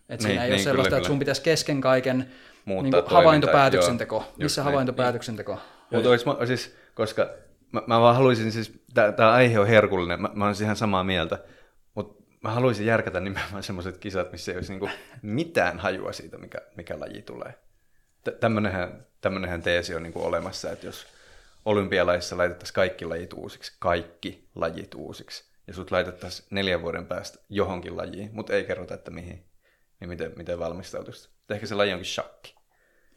[0.09, 2.17] Et siinä Niin, ei niin, ole sellaista, kyllä, että sun pitäisi kesken kaiken
[2.65, 4.15] niin toimintaa, havaintopäätöksenteko.
[4.15, 4.65] joo, just Missä niin.
[4.65, 5.59] havaintopäätöksenteko?
[5.91, 7.30] Mutta olisi, ma- siis, koska
[7.72, 11.38] mä, mä vaan haluaisin siis, tämä aihe on herkullinen, mä, mä olen ihan samaa mieltä,
[11.95, 14.89] mutta mä haluaisin järkätä nimenomaan semmoiset kisat, missä ei olisi niinku
[15.22, 17.53] mitään hajua siitä, mikä, mikä laji tulee.
[18.24, 21.07] Tä- Tämmönenhän, tämmönenhän teesi on niinku olemassa, että jos
[21.65, 27.97] olympialaisissa laitettaisiin kaikki lajit uusiksi, kaikki lajit uusiksi, ja sut laitettaisiin neljän vuoden päästä johonkin
[27.97, 29.45] lajiin, mutta ei kerrota, että mihin,
[29.99, 31.30] niin miten, miten valmistautuisi.
[31.49, 32.55] Ehkä se laji onkin shakki.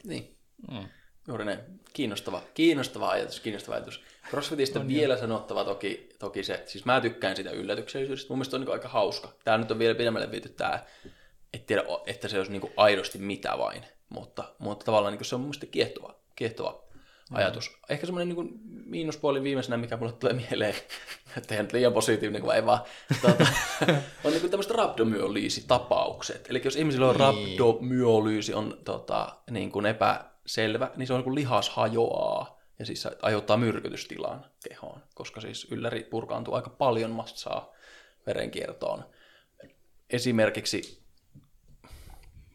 [0.03, 0.37] Niin.
[0.71, 0.87] Mm.
[1.27, 1.59] Juuri näin.
[1.93, 4.03] Kiinnostava, kiinnostava ajatus, kiinnostava ajatus.
[4.29, 8.61] CrossFitista on vielä sanottava toki, toki se, siis mä tykkään sitä yllätyksellisyydestä, mun mielestä on
[8.61, 9.33] niin aika hauska.
[9.43, 10.85] Tää nyt on vielä pidemmälle viety tää,
[11.53, 15.41] et tiedä, että se olisi niin aidosti mitä vain, mutta, mutta tavallaan niin se on
[15.41, 16.83] mun mielestä kiehtova, kiehtova
[17.31, 17.77] ajatus.
[17.89, 20.75] Ehkä semmoinen niin miinuspuoli viimeisenä, mikä mulle tulee mieleen,
[21.37, 22.79] että ei nyt liian positiivinen, kun ei vaan,
[23.21, 23.45] tuota,
[24.23, 26.45] on niin tämmöiset rabdomyolyysi-tapaukset.
[26.49, 31.35] Eli jos ihmisillä on rabdomyolyysi on tota, niin kuin epäselvä, niin se on niin kuin
[31.35, 37.73] lihas hajoaa ja siis aiheuttaa myrkytystilan kehoon, koska siis ylläri purkaantuu aika paljon massaa
[38.27, 39.05] verenkiertoon.
[40.09, 41.02] Esimerkiksi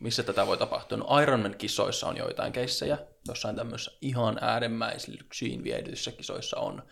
[0.01, 0.99] missä tätä voi tapahtua?
[0.99, 6.83] No Ironman-kisoissa on joitain keissejä, jossain tämmöisissä ihan äärimmäisiin viedyissä kisoissa on.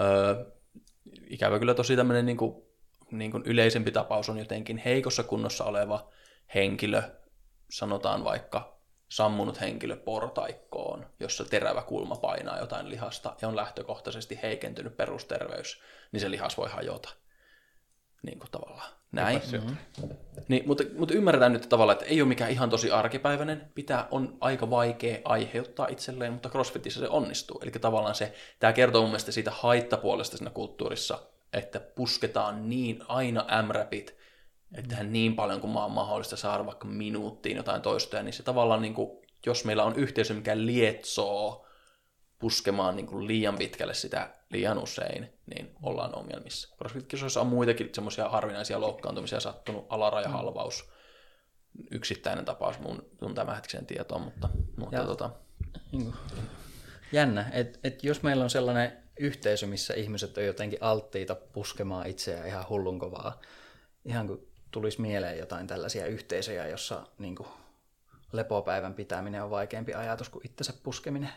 [0.00, 0.44] Öö,
[1.30, 2.62] ikävä kyllä tosi tämmöinen niin kuin,
[3.10, 6.10] niin kuin yleisempi tapaus on jotenkin heikossa kunnossa oleva
[6.54, 7.02] henkilö,
[7.70, 8.78] sanotaan vaikka
[9.08, 15.82] sammunut henkilö portaikkoon, jossa terävä kulma painaa jotain lihasta ja on lähtökohtaisesti heikentynyt perusterveys,
[16.12, 17.08] niin se lihas voi hajota.
[18.24, 18.92] Niin kuin tavallaan.
[19.12, 19.40] Näin.
[19.52, 19.76] Mm-hmm.
[20.48, 24.36] Niin, mutta, mutta ymmärretään nyt tavallaan, että ei ole mikään ihan tosi arkipäiväinen, pitää, on
[24.40, 27.60] aika vaikea aiheuttaa itselleen, mutta CrossFitissä se onnistuu.
[27.62, 31.18] Eli tavallaan se, tämä kertoo mun mielestä siitä haittapuolesta siinä kulttuurissa,
[31.52, 34.16] että pusketaan niin aina M-rapit,
[34.74, 38.82] että tehdään niin paljon kuin maan mahdollista saada vaikka minuuttiin jotain toistoja, niin se tavallaan,
[38.82, 39.10] niin kuin,
[39.46, 41.63] jos meillä on yhteisö, mikä lietsoo
[42.44, 46.76] puskemaan niin kuin liian pitkälle sitä liian usein, niin ollaan ongelmissa.
[46.76, 50.90] CrossFit-kisoissa on muitakin semmoisia harvinaisia loukkaantumisia sattunut, alarajahalvaus,
[51.90, 55.30] yksittäinen tapaus mun, mun tämänhetkisen tietoon, mutta, mutta Ja- tota,
[55.92, 56.14] Niin kuin,
[57.12, 62.48] jännä, että et jos meillä on sellainen yhteisö, missä ihmiset on jotenkin alttiita puskemaan itseään
[62.48, 63.40] ihan hullun kovaa,
[64.04, 67.48] ihan kuin tulisi mieleen jotain tällaisia yhteisöjä, jossa niin kuin,
[68.32, 71.30] lepopäivän pitäminen on vaikeampi ajatus kuin itsensä puskeminen.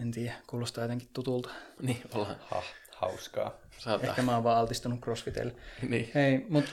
[0.00, 1.50] En tiedä, kuulostaa jotenkin tutulta.
[1.82, 2.36] niin ollaan.
[2.40, 2.62] Ha,
[2.94, 3.54] hauskaa.
[3.78, 4.10] Saattaa.
[4.10, 5.54] Ehkä mä oon vaan altistunut crossfitelle.
[5.88, 6.10] Niin.
[6.14, 6.70] Hei, mutta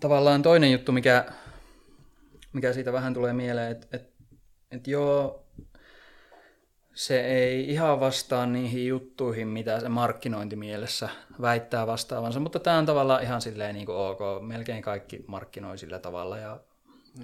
[0.00, 1.24] tavallaan toinen juttu, mikä,
[2.52, 4.10] mikä siitä vähän tulee mieleen, että et,
[4.70, 5.44] et joo,
[6.94, 11.08] se ei ihan vastaa niihin juttuihin, mitä se markkinointimielessä
[11.40, 15.98] väittää vastaavansa, mutta tämä on tavallaan ihan silleen niin kuin ok, melkein kaikki markkinoi sillä
[15.98, 16.60] tavalla ja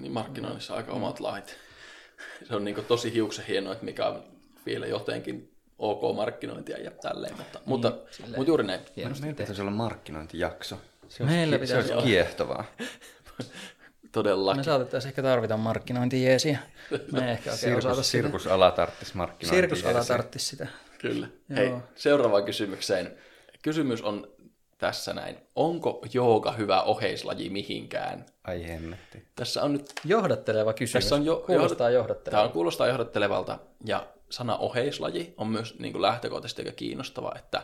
[0.01, 1.57] Niin markkinoinnissa aika omat lait.
[2.49, 7.37] Se on niin tosi hiuksen hienoa, että mikä on vielä jotenkin ok markkinointia ja tälleen,
[7.37, 7.93] mutta, mutta,
[8.27, 8.81] mutta juuri näin.
[8.97, 9.35] Meillä tehty.
[9.35, 10.77] pitäisi olla markkinointijakso.
[11.09, 12.65] Se Meillä olisi, se pitäisi olisi kiehtovaa.
[14.13, 14.61] Todellakin.
[14.61, 16.59] Me saatettaisiin ehkä tarvita markkinointijeesiä.
[17.13, 18.23] Me ehkä oikein osata Sirkus, sitä.
[18.23, 19.69] sirkusala tarttisi markkinointia.
[19.69, 20.67] Sirkusala tarttisi sitä.
[20.99, 21.27] Kyllä.
[21.49, 21.57] Joo.
[21.59, 23.15] Hei, seuraavaan kysymykseen.
[23.63, 24.29] Kysymys on
[24.79, 25.39] tässä näin.
[25.57, 28.27] Onko jooga hyvä oheislaji mihinkään?
[28.45, 29.23] Ai hemmetti.
[29.37, 31.05] Tässä on nyt, Johdatteleva kysymys.
[31.05, 32.47] tässä on jo, Kuulostaa Tämä johdattelevalta.
[32.49, 37.63] on, kuulostaa johdattelevalta ja sana oheislaji on myös niin kuin lähtökohtaisesti aika kiinnostava, että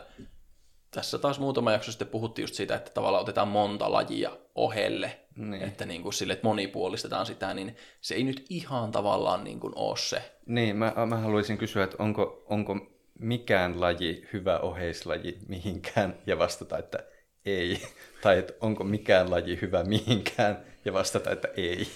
[0.91, 5.61] tässä taas muutama jakso sitten puhuttiin just siitä, että tavallaan otetaan monta lajia ohelle, Niin.
[5.63, 9.73] että niin kuin sille, että monipuolistetaan sitä, niin se ei nyt ihan tavallaan niin kuin
[9.75, 10.31] ole se.
[10.45, 12.75] Niin, mä, mä haluaisin kysyä, että onko, onko
[13.19, 16.99] mikään laji hyvä oheislaji mihinkään ja vastata, että
[17.45, 17.81] ei.
[18.21, 21.87] Tai että onko mikään laji hyvä mihinkään ja vastata, että ei.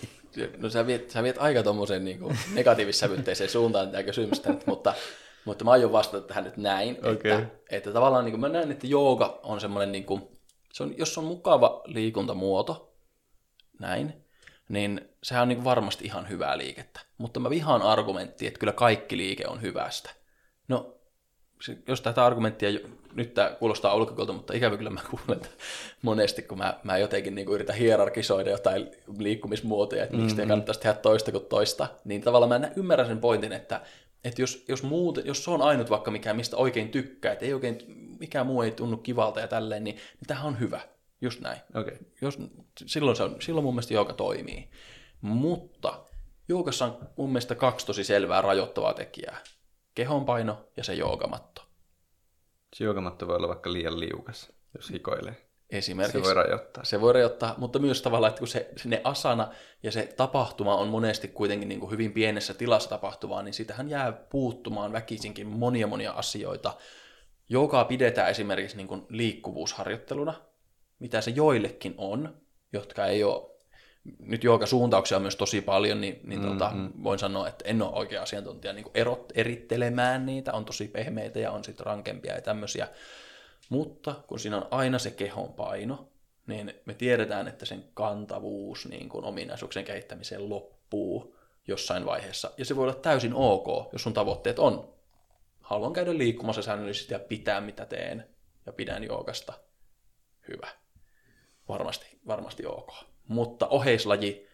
[0.57, 2.19] No sä viet, sä viet aika tuommoiseen niin
[2.53, 4.93] negatiivissävytteiseen suuntaan tätä kysymystä, nyt, mutta,
[5.45, 7.32] mutta mä aion vastata tähän nyt näin, Okei.
[7.32, 10.21] että, että tavallaan niin kuin mä näen, että jooga on semmoinen, niin kuin,
[10.73, 12.93] se on, jos on mukava liikuntamuoto,
[13.79, 14.13] näin,
[14.69, 16.99] niin sehän on niin kuin varmasti ihan hyvää liikettä.
[17.17, 20.09] Mutta mä vihaan argumenttia, että kyllä kaikki liike on hyvästä.
[20.67, 20.97] No,
[21.88, 22.79] jos tätä argumenttia,
[23.16, 25.41] nyt tämä kuulostaa ulkokulta, mutta ikävä kyllä mä kuulen
[26.01, 30.47] monesti, kun mä, mä jotenkin niin yritän hierarkisoida jotain liikkumismuotoja, että miksi mm-hmm.
[30.47, 33.82] kannattaisi tehdä toista kuin toista, niin tavallaan mä ymmärrän sen pointin, että,
[34.24, 37.53] että jos, jos, muuten, jos se on ainut vaikka mikä, mistä oikein tykkää, että ei
[37.53, 37.78] oikein,
[38.20, 40.82] mikään muu ei tunnu kivalta ja tälleen, niin, niin tämähän on hyvä,
[41.22, 41.59] just näin.
[41.76, 41.97] Okei.
[42.22, 42.39] Jos,
[42.86, 44.70] silloin, se on, silloin mun mielestä jooga toimii.
[45.22, 46.03] Mutta
[46.47, 49.38] joogassa on mun mielestä kaksi tosi selvää rajoittavaa tekijää.
[49.95, 51.51] Kehonpaino ja se joogamatto.
[52.76, 55.51] Se joogamatto voi olla vaikka liian liukas, jos hikoilee.
[55.69, 56.17] Esimerkiksi.
[56.17, 56.84] Se voi rajoittaa.
[56.84, 59.51] Se voi rajoittaa, mutta myös tavallaan, että kun se, ne asana
[59.84, 64.11] ja se tapahtuma on monesti kuitenkin niin kuin hyvin pienessä tilassa tapahtuvaa, niin sitähän jää
[64.11, 66.78] puuttumaan väkisinkin monia monia asioita.
[67.49, 70.34] Joka pidetään esimerkiksi niin kuin liikkuvuusharjoitteluna,
[70.99, 72.41] mitä se joillekin on,
[72.74, 73.51] jotka ei ole,
[74.20, 76.72] nyt suuntauksia on myös tosi paljon, niin, niin mm, tota,
[77.04, 81.52] voin sanoa, että en ole oikea asiantuntija niin erot, erittelemään niitä, on tosi pehmeitä ja
[81.52, 82.88] on sitten rankempia ja tämmöisiä,
[83.70, 86.08] mutta kun siinä on aina se kehon paino,
[86.47, 91.36] niin me tiedetään, että sen kantavuus niin kuin ominaisuuksien kehittämiseen loppuu
[91.68, 92.52] jossain vaiheessa.
[92.58, 94.93] Ja se voi olla täysin ok, jos sun tavoitteet on,
[95.62, 98.30] haluan käydä liikkumassa säännöllisesti ja pitää mitä teen
[98.66, 99.54] ja pidän joogasta.
[100.47, 100.68] Hyvä.
[101.68, 103.11] Varmasti, varmasti ok.
[103.32, 104.47] Mutta oheislaji,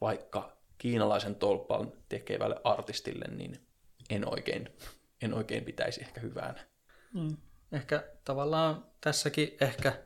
[0.00, 3.66] vaikka kiinalaisen tolpan tekevälle artistille, niin
[4.10, 4.68] en oikein,
[5.22, 6.66] en oikein pitäisi ehkä hyvänä.
[7.14, 7.36] Mm.
[7.72, 10.02] Ehkä tavallaan tässäkin ehkä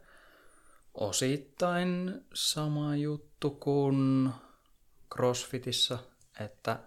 [0.95, 4.31] osittain sama juttu kuin
[5.15, 5.99] CrossFitissa,
[6.41, 6.79] että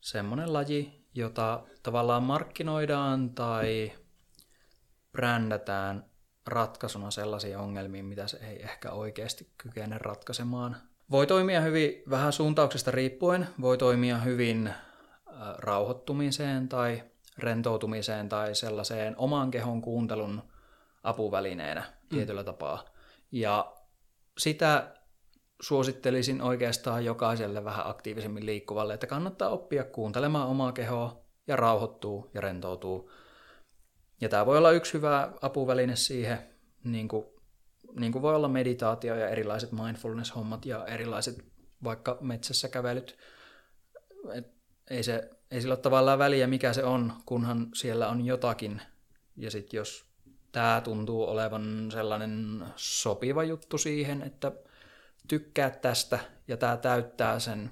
[0.00, 3.92] semmoinen laji, jota tavallaan markkinoidaan tai
[5.12, 6.09] brändätään
[6.52, 10.76] ratkaisuna sellaisiin ongelmiin, mitä se ei ehkä oikeasti kykene ratkaisemaan.
[11.10, 14.74] Voi toimia hyvin vähän suuntauksesta riippuen, voi toimia hyvin äh,
[15.58, 17.02] rauhoittumiseen tai
[17.38, 20.42] rentoutumiseen tai sellaiseen oman kehon kuuntelun
[21.02, 22.84] apuvälineenä tietyllä tapaa.
[23.32, 23.72] Ja
[24.38, 24.94] sitä
[25.60, 32.40] suosittelisin oikeastaan jokaiselle vähän aktiivisemmin liikkuvalle, että kannattaa oppia kuuntelemaan omaa kehoa ja rauhoittuu ja
[32.40, 33.10] rentoutuu.
[34.20, 36.38] Ja tämä voi olla yksi hyvä apuväline siihen,
[36.84, 37.26] niin kuin,
[37.98, 41.44] niin kuin voi olla meditaatio ja erilaiset mindfulness-hommat ja erilaiset
[41.84, 43.18] vaikka metsässä kävelyt.
[44.32, 44.46] Et
[44.90, 48.82] ei, se, ei sillä ole tavallaan väliä, mikä se on, kunhan siellä on jotakin.
[49.36, 50.04] Ja sitten jos
[50.52, 54.52] tämä tuntuu olevan sellainen sopiva juttu siihen, että
[55.28, 56.18] tykkää tästä
[56.48, 57.70] ja tämä täyttää sen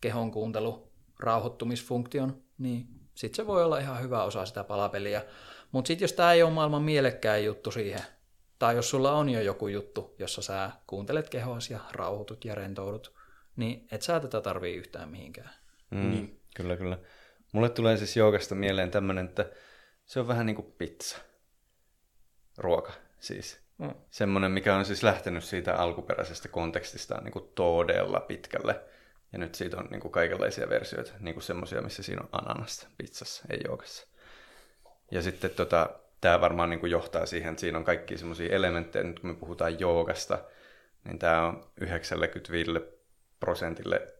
[0.00, 5.24] kehon kuuntelu rauhoittumisfunktion, niin sitten se voi olla ihan hyvä osa sitä palapeliä.
[5.72, 8.00] Mutta sitten jos tämä ei ole maailman mielekkäin juttu siihen,
[8.58, 13.14] tai jos sulla on jo joku juttu, jossa sä kuuntelet kehoasi ja rauhoitut ja rentoudut,
[13.56, 15.50] niin et sä tätä tarvii yhtään mihinkään.
[15.90, 16.40] Mm, niin.
[16.56, 16.98] Kyllä, kyllä.
[17.52, 19.50] Mulle tulee siis joogasta mieleen tämmöinen, että
[20.04, 21.18] se on vähän niin kuin pizza.
[22.58, 23.60] Ruoka siis.
[23.78, 23.94] Mm.
[24.10, 28.80] Semmoinen, mikä on siis lähtenyt siitä alkuperäisestä kontekstista niin kuin todella pitkälle.
[29.34, 32.86] Ja nyt siitä on niin kuin kaikenlaisia versioita, niin kuin semmoisia, missä siinä on ananasta
[32.98, 34.06] pizzassa, ei joogassa.
[35.10, 39.04] Ja sitten tota, tämä varmaan niin kuin johtaa siihen, että siinä on kaikki semmoisia elementtejä,
[39.04, 40.38] nyt kun me puhutaan joogasta,
[41.04, 42.70] niin tämä on 95
[43.40, 44.14] prosentille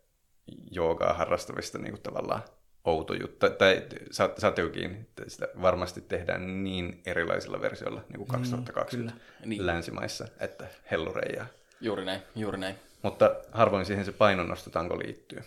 [0.70, 2.42] joogaa harrastavista niin kuin tavallaan
[2.84, 3.50] outo juttu.
[3.50, 9.14] Tai saat, saat jo kiinni, että sitä varmasti tehdään niin erilaisilla versioilla niin kuin 2020
[9.14, 9.66] mm, niin.
[9.66, 11.46] länsimaissa, että hellureijaa.
[11.80, 12.74] Juuri näin, juuri näin.
[13.04, 15.42] Mutta harvoin siihen se painonnostotanko liittyy.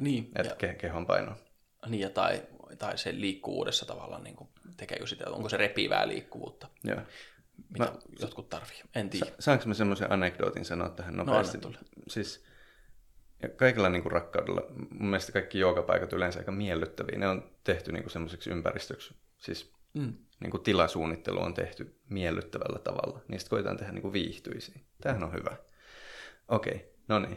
[0.00, 0.30] Niin.
[0.36, 1.32] Että ja, kehon paino.
[1.86, 2.42] Niin, ja tai,
[2.78, 6.68] tai se liikkuvuudessa tavallaan niin kuin tekeekö sitä, onko se repivää liikkuvuutta.
[6.84, 7.00] Joo.
[7.70, 9.26] Mitä mä, jotkut tarvii, en tiedä.
[9.26, 11.58] Sa- saanko mä semmoisen anekdootin sanoa tähän no, nopeasti?
[11.58, 11.72] No,
[12.08, 12.44] siis
[13.42, 17.18] ja kaikilla niin kuin rakkaudella, mun mielestä kaikki joogapaikat yleensä aika miellyttäviä.
[17.18, 20.14] Ne on tehty niin kuin semmoiseksi ympäristöksi, siis mm.
[20.40, 23.20] niin kuin tilasuunnittelu on tehty miellyttävällä tavalla.
[23.28, 24.80] Niistä koitetaan tehdä niin kuin viihtyisiä.
[25.00, 25.56] Tämähän on hyvä.
[26.48, 27.36] Okei, okay, no niin.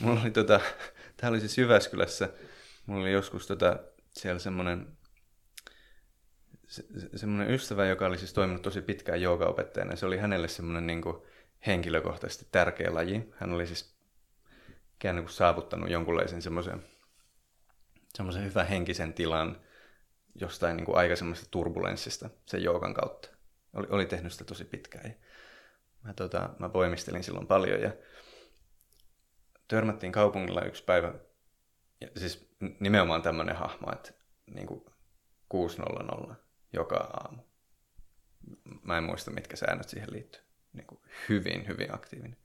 [0.00, 0.60] Mulla oli tota,
[1.16, 2.28] tää oli siis Jyväskylässä,
[2.86, 3.78] mulla oli joskus tota,
[4.10, 4.96] siellä semmoinen
[6.72, 6.84] se,
[7.16, 9.96] semmoinen ystävä, joka oli siis toiminut tosi pitkään joogaopettajana.
[9.96, 11.16] Se oli hänelle semmoinen niin kuin
[11.66, 13.32] henkilökohtaisesti tärkeä laji.
[13.36, 13.96] Hän oli siis
[14.94, 16.82] ikään kuin saavuttanut jonkunlaisen semmoisen,
[18.14, 19.60] semmoisen hyvän henkisen tilan
[20.34, 23.28] jostain niin kuin aikaisemmasta turbulenssista sen joogan kautta.
[23.72, 25.10] Oli, oli tehnyt sitä tosi pitkään.
[25.10, 25.14] Ja
[26.04, 27.92] mä, tota, mä voimistelin silloin paljon ja
[29.72, 31.14] törmättiin kaupungilla yksi päivä.
[32.00, 34.12] Ja siis nimenomaan tämmöinen hahmo, että
[34.46, 34.84] niin kuin
[35.54, 36.34] 6.00
[36.72, 37.42] joka aamu.
[38.82, 40.42] Mä en muista, mitkä säännöt siihen liittyy.
[40.72, 42.36] Niin kuin hyvin, hyvin aktiivinen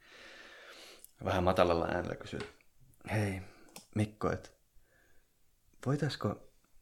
[1.25, 2.39] vähän matalalla äänellä kysyi,
[3.11, 3.41] hei
[3.95, 4.49] Mikko, että
[5.85, 6.27] voitaisko,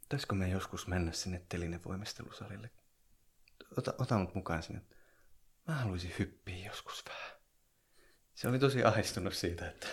[0.02, 2.70] voitaisko me joskus mennä sinne telinevoimistelusalille?
[3.78, 4.82] Ota, ota mut mukaan sinne.
[5.68, 7.32] Mä haluaisin hyppiä joskus vähän.
[8.34, 9.88] Se oli tosi ahistunut siitä, että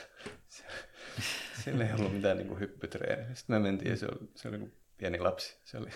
[1.65, 3.35] siellä ei ollut mitään niin hyppytreeniä.
[3.35, 5.57] Sitten me mentiin ja se oli, se oli niin pieni lapsi.
[5.65, 5.91] Se oli,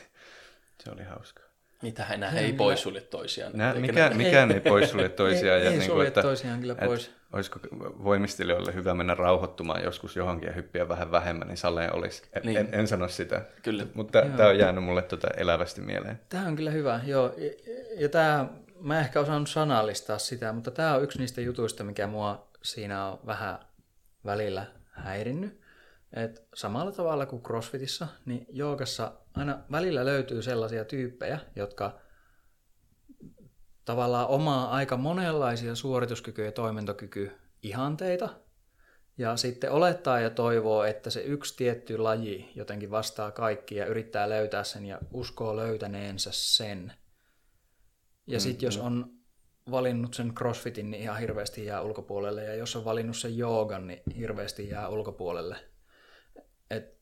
[0.85, 1.47] se oli hauskaa.
[1.83, 3.53] Niitä enää ei poissulje toisiaan.
[3.55, 5.59] Nää, mikä, mikään ei poissulje toisiaan.
[5.59, 7.07] ei, ja ei niin kuin, että, toisiaan kyllä pois.
[7.07, 7.61] Että, olisiko
[8.05, 12.23] voimistelijoille hyvä mennä rauhoittumaan joskus johonkin ja hyppiä vähän vähemmän, niin saleen olisi.
[12.33, 12.57] En, niin.
[12.57, 13.87] en, en sano sitä, kyllä.
[13.95, 16.21] mutta tämä on jäänyt mulle tuota elävästi mieleen.
[16.29, 17.35] Tämä on kyllä hyvä, joo.
[17.37, 17.51] Ja,
[17.97, 18.47] ja tämä,
[18.81, 23.19] mä ehkä osannut sanallistaa sitä, mutta tämä on yksi niistä jutuista, mikä mua siinä on
[23.27, 23.59] vähän
[24.27, 25.61] välillä häirinnyt.
[26.13, 32.01] Et samalla tavalla kuin CrossFitissa, niin joogassa aina välillä löytyy sellaisia tyyppejä, jotka
[33.85, 38.29] tavallaan omaa aika monenlaisia suorituskyky- ja toimintokyky ihanteita,
[39.19, 44.29] ja sitten olettaa ja toivoo, että se yksi tietty laji jotenkin vastaa kaikki ja yrittää
[44.29, 46.93] löytää sen ja uskoo löytäneensä sen.
[48.27, 48.87] Ja sitten jos mm, mm.
[48.87, 49.16] on
[49.71, 52.45] valinnut sen crossfitin, niin ihan hirveästi jää ulkopuolelle.
[52.45, 55.57] Ja jos on valinnut sen joogan, niin hirveästi jää ulkopuolelle.
[56.71, 56.97] Et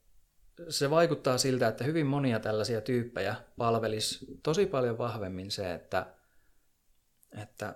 [0.68, 6.06] se vaikuttaa siltä, että hyvin monia tällaisia tyyppejä palvelisi tosi paljon vahvemmin se, että,
[7.42, 7.74] että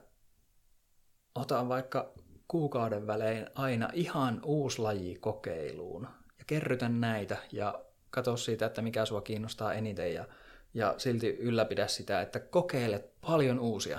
[1.35, 2.13] otan vaikka
[2.49, 6.09] kuukauden välein aina ihan uusi laji kokeiluun
[6.39, 10.29] ja kerrytän näitä ja katso siitä, että mikä sua kiinnostaa eniten ja,
[10.75, 13.99] ja silti ylläpidä sitä, että kokeile paljon uusia.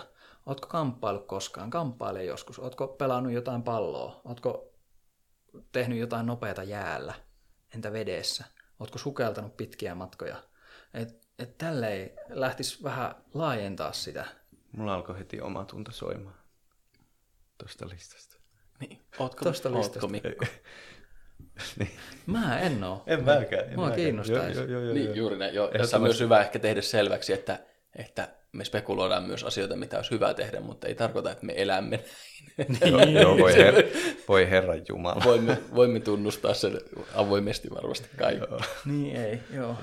[0.49, 1.69] Ootko kamppailu koskaan?
[1.69, 2.59] Kamppaile joskus.
[2.59, 4.21] Ootko pelannut jotain palloa?
[4.25, 4.73] Ootko
[5.71, 7.13] tehnyt jotain nopeata jäällä?
[7.75, 8.45] Entä vedessä?
[8.79, 10.43] Ootko sukeltanut pitkiä matkoja?
[10.93, 14.25] Et, et tälleen lähtisi vähän laajentaa sitä.
[14.71, 16.37] Mulla alkoi heti oma tunto soimaan
[17.57, 18.35] tuosta listasta.
[18.79, 19.01] Niin.
[19.19, 20.45] Ootko, Tosta ootko Mikko?
[21.79, 21.91] niin.
[22.25, 23.03] Mä en oo.
[23.07, 23.75] En mäkään.
[23.75, 24.59] Mua kiinnostaisi.
[24.59, 25.55] Jo, jo, jo, jo, niin, juuri näin.
[25.55, 25.71] Jo.
[25.77, 27.59] Tässä on myös hyvä ehkä tehdä selväksi, että,
[27.95, 31.99] että me spekuloidaan myös asioita, mitä olisi hyvä tehdä, mutta ei tarkoita, että me elämme
[32.91, 33.83] joo, joo, voi, her,
[34.27, 35.21] voi Herran Jumala.
[35.25, 36.77] voimme, voimme tunnustaa sen
[37.15, 38.45] avoimesti varmasti kaikki.
[38.85, 39.75] Niin ei, joo.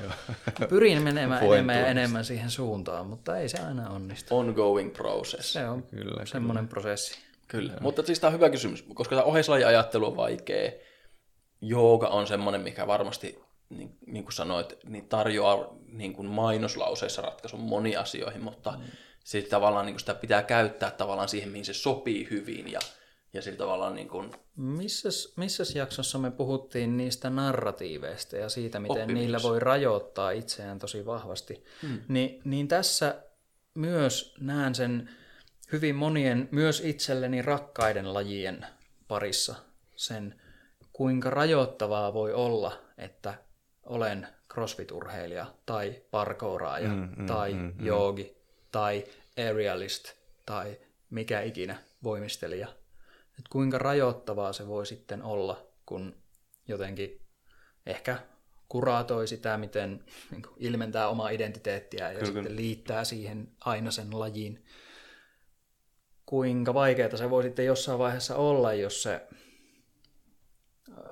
[0.68, 1.90] Pyrin menemään Voin enemmän ja tunnustaa.
[1.90, 4.38] enemmän siihen suuntaan, mutta ei se aina onnistu.
[4.38, 5.52] Ongoing process.
[5.52, 7.18] Se on Kyllä, semmoinen prosessi.
[7.48, 10.70] Kyllä, mutta siis tämä on hyvä kysymys, koska tämä oheislajiajattelu on vaikea.
[11.60, 13.38] Jooga on semmoinen, mikä varmasti,
[13.70, 18.84] niin, niin kuin sanoit, niin tarjoaa niin kuin mainoslauseissa ratkaisun moniin asioihin, mutta mm.
[19.24, 22.80] sitten tavallaan niin kuin sitä pitää käyttää tavallaan siihen, mihin se sopii hyvin ja,
[23.32, 29.02] ja sillä tavallaan niin kuin, Missäs, missäs jaksossa me puhuttiin niistä narratiiveista ja siitä, miten
[29.02, 29.20] Oppimisessa.
[29.20, 32.00] niillä voi rajoittaa itseään tosi vahvasti, hmm.
[32.08, 33.22] Ni, niin tässä
[33.74, 35.10] myös näen sen
[35.72, 38.66] hyvin monien, myös itselleni rakkaiden lajien
[39.08, 39.54] parissa,
[39.96, 40.40] sen
[40.92, 43.34] kuinka rajoittavaa voi olla, että
[43.86, 48.36] olen crossfit-urheilija tai parkouraaja mm, mm, tai mm, joogi
[48.72, 49.04] tai
[49.36, 50.12] aerialist
[50.46, 50.78] tai
[51.10, 52.68] mikä ikinä voimistelija.
[53.28, 56.16] Että kuinka rajoittavaa se voi sitten olla, kun
[56.68, 57.20] jotenkin
[57.86, 58.18] ehkä
[58.68, 64.18] kuraatoi sitä, miten niin kuin ilmentää omaa identiteettiä ja Kyllä, sitten liittää siihen aina sen
[64.18, 64.64] lajin.
[66.26, 69.26] Kuinka vaikeaa se voi sitten jossain vaiheessa olla, jos se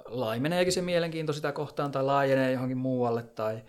[0.04, 3.62] laimeneekin se mielenkiinto sitä kohtaan tai laajenee johonkin muualle tai,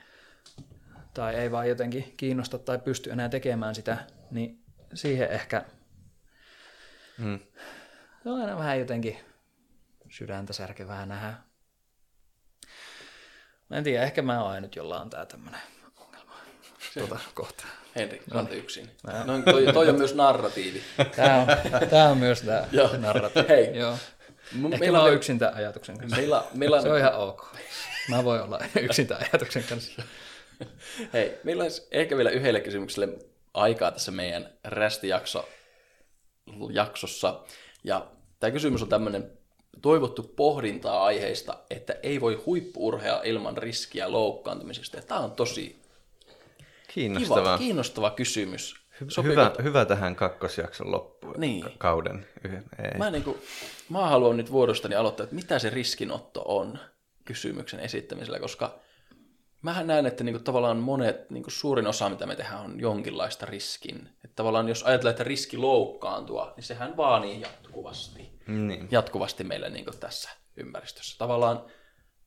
[1.13, 3.97] tai ei vaan jotenkin kiinnosta tai pysty enää tekemään sitä,
[4.31, 4.63] niin
[4.93, 5.65] siihen ehkä
[7.17, 7.39] Mm.
[8.23, 9.17] se on aina vähän jotenkin
[10.09, 11.33] sydäntä särkevää nähdä.
[13.69, 15.59] Mä en tiedä, ehkä mä oon ainut, jolla on tää tämmönen
[15.97, 16.33] ongelma
[16.93, 17.67] tuota kohtaa.
[17.95, 18.89] Henri, kanta yksin.
[19.25, 20.81] No, toi, toi on myös narratiivi.
[21.15, 21.47] Tää on,
[21.89, 22.97] tää on myös tää Joo.
[22.97, 23.47] narratiivi.
[23.49, 23.77] Hei.
[23.77, 23.97] Joo.
[24.53, 26.17] Ehkä meillä mä oon yksin tämän ajatuksen kanssa.
[26.17, 27.45] meillä, meillä, Se on ihan ok.
[28.09, 30.01] Mä voin olla yksin tämän ajatuksen kanssa.
[31.13, 33.09] Hei, meillä olisi ehkä vielä yhdelle kysymykselle
[33.53, 35.49] aikaa tässä meidän rästijakso
[36.71, 37.39] jaksossa.
[37.83, 38.07] Ja
[38.39, 39.31] tämä kysymys on tämmöinen
[39.81, 44.97] toivottu pohdintaa aiheista, että ei voi huippuurheilla ilman riskiä loukkaantumisesta.
[44.97, 47.57] Ja Tämä on tosi kiva, Kiinnostavaa.
[47.57, 48.75] kiinnostava kysymys.
[49.23, 51.35] Hyvä, hyvä tähän kakkosjakson loppuun.
[51.37, 51.63] Niin.
[51.63, 52.27] ka- Kauden.
[52.43, 52.97] Yh- Ei.
[52.97, 53.37] Mä, niin kuin,
[53.89, 56.79] mä haluan nyt vuorostani aloittaa, että mitä se riskinotto on
[57.25, 58.79] kysymyksen esittämisellä, koska
[59.61, 62.79] mähän näen, että niin kuin, tavallaan monet, niin kuin, suurin osa, mitä me tehdään, on
[62.79, 64.09] jonkinlaista riskin.
[64.23, 68.39] Että tavallaan jos ajatellaan, että riski loukkaantua, niin sehän vaanii jatkuvasti.
[68.47, 68.87] Niin.
[68.91, 71.17] Jatkuvasti meille niin kuin, tässä ympäristössä.
[71.17, 71.65] Tavallaan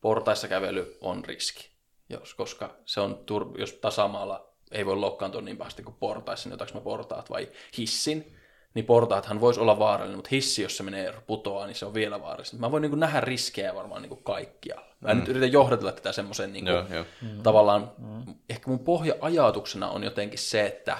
[0.00, 1.70] portaissa kävely on riski,
[2.08, 6.54] jos, koska se on, tur- jos tasamaalla ei voi loukkaantua niin pahasti kuin portaissa, niin
[6.54, 7.48] otaks mä portaat vai
[7.78, 8.36] hissin,
[8.74, 12.22] niin portaathan voisi olla vaarallinen, mutta hissi, jos se menee putoaa, niin se on vielä
[12.22, 12.60] vaarallinen.
[12.60, 14.86] Mä voin niin kuin, nähdä riskejä varmaan niin kuin kaikkialla.
[15.00, 15.20] Mä mm.
[15.20, 17.04] nyt yritän johdatella tätä semmoisen niin kuin, Joo, joo.
[17.42, 18.34] tavallaan, mm.
[18.48, 20.98] ehkä mun pohja-ajatuksena on jotenkin se, että,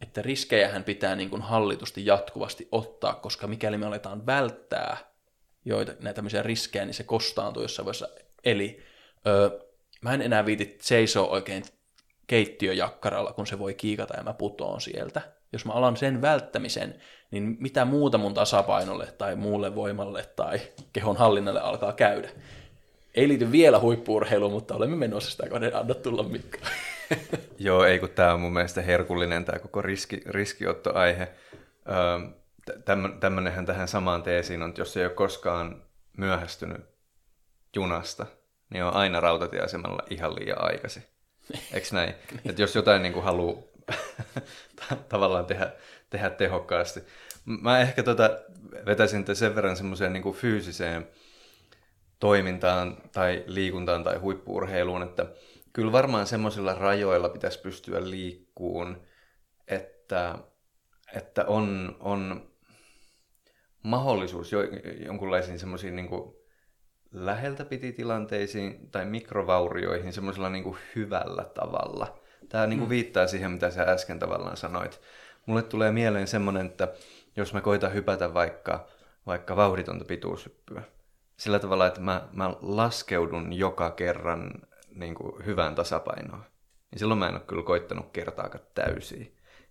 [0.00, 4.96] että riskejähän pitää niin kuin hallitusti jatkuvasti ottaa, koska mikäli me aletaan välttää
[5.64, 8.08] joita, näitä tämmöisiä riskejä, niin se kostaantuu jossain vaiheessa.
[8.44, 8.82] Eli
[9.26, 9.66] ö,
[10.00, 11.64] mä en enää viiti seisoa oikein
[12.26, 15.20] keittiöjakkaralla, kun se voi kiikata ja mä putoon sieltä.
[15.52, 16.94] Jos mä alan sen välttämisen,
[17.30, 20.60] niin mitä muuta mun tasapainolle tai muulle voimalle tai
[20.92, 22.28] kehon hallinnalle alkaa käydä.
[23.14, 25.76] Ei liity vielä huippuurheiluun, mutta olemme menossa sitä kohden.
[25.76, 26.58] Anna tulla Mikko.
[27.58, 31.28] Joo, ei kun tämä on mun mielestä herkullinen tämä koko riski, riskiottoaihe.
[31.88, 32.28] Öö,
[32.84, 35.82] tämmö- tämmönenhän tähän samaan teesiin on, että jos ei ole koskaan
[36.16, 36.80] myöhästynyt
[37.76, 38.26] junasta,
[38.70, 41.02] niin on aina rautatieasemalla ihan liian aikaisin.
[41.72, 42.14] Eikö näin?
[42.44, 43.62] Että jos jotain niin haluaa
[45.08, 45.72] tavallaan tehdä,
[46.10, 47.00] tehdä tehokkaasti.
[47.44, 48.30] Mä ehkä tota,
[48.86, 51.08] vetäisin sen verran semmoiseen niin fyysiseen
[52.20, 55.26] toimintaan tai liikuntaan tai huippuurheiluun, että
[55.72, 59.02] kyllä varmaan semmoisilla rajoilla pitäisi pystyä liikkuun,
[59.68, 60.38] että,
[61.14, 62.50] että on, on
[63.82, 64.60] mahdollisuus jo,
[65.04, 66.08] jonkunlaisiin semmoisiin niin
[67.16, 72.18] läheltä piti tilanteisiin tai mikrovaurioihin semmoisella niin hyvällä tavalla.
[72.48, 75.00] Tämä niin kuin viittaa siihen, mitä sä äsken tavallaan sanoit.
[75.46, 76.88] Mulle tulee mieleen semmoinen, että
[77.36, 78.86] jos mä koitan hypätä vaikka,
[79.26, 80.82] vaikka vauhditonta pituushyppyä,
[81.36, 84.50] sillä tavalla, että mä, mä laskeudun joka kerran
[84.94, 86.44] niin kuin hyvään tasapainoon,
[86.90, 89.26] niin silloin mä en ole kyllä koittanut kertaakaan täysiä.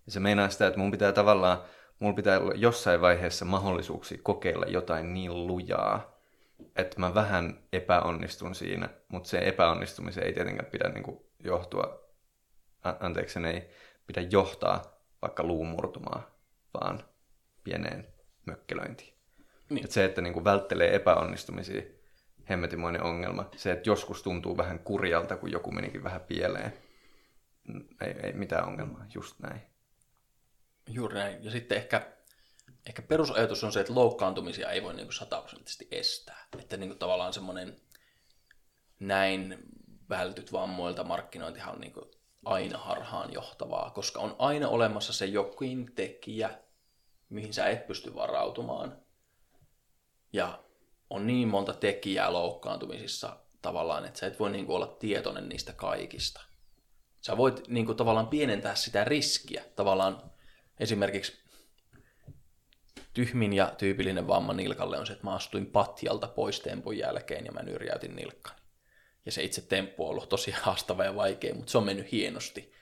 [0.06, 1.58] Ja se meinaa sitä, että mun pitää tavallaan,
[1.98, 6.15] mulla pitää olla jossain vaiheessa mahdollisuuksia kokeilla jotain niin lujaa,
[6.76, 12.00] että mä vähän epäonnistun siinä, mutta se epäonnistumisen ei tietenkään pidä niin kuin johtua,
[13.00, 13.70] anteeksi, sen ei
[14.06, 14.82] pidä johtaa
[15.22, 16.30] vaikka luumurtumaa,
[16.74, 17.04] vaan
[17.64, 18.06] pieneen
[18.46, 19.14] mökkelöintiin.
[19.70, 19.84] Niin.
[19.84, 21.82] Et se, että niin kuin välttelee epäonnistumisia,
[22.50, 23.48] hemmetimoinen ongelma.
[23.56, 26.72] Se, että joskus tuntuu vähän kurjalta, kun joku menikin vähän pieleen.
[28.00, 29.62] ei, ei mitään ongelmaa, just näin.
[30.88, 31.44] Juuri näin.
[31.44, 32.15] Ja sitten ehkä,
[32.86, 36.46] ehkä perusajatus on se, että loukkaantumisia ei voi niin sataprosenttisesti estää.
[36.58, 37.80] Että niin kuin tavallaan semmoinen
[39.00, 39.58] näin
[40.08, 42.10] vältyt vammoilta markkinointihan on niin kuin
[42.44, 46.50] aina harhaan johtavaa, koska on aina olemassa se jokin tekijä,
[47.28, 48.96] mihin sä et pysty varautumaan.
[50.32, 50.62] Ja
[51.10, 55.72] on niin monta tekijää loukkaantumisissa tavallaan, että sä et voi niin kuin olla tietoinen niistä
[55.72, 56.40] kaikista.
[57.20, 59.64] Sä voit niin kuin, tavallaan pienentää sitä riskiä.
[59.76, 60.30] Tavallaan
[60.80, 61.45] esimerkiksi
[63.14, 67.52] tyhmin ja tyypillinen vamma nilkalle on se, että mä astuin patjalta pois tempun jälkeen ja
[67.52, 68.60] mä nyrjäytin nilkkani.
[69.26, 72.72] Ja se itse temppu on ollut tosi haastava ja vaikea, mutta se on mennyt hienosti.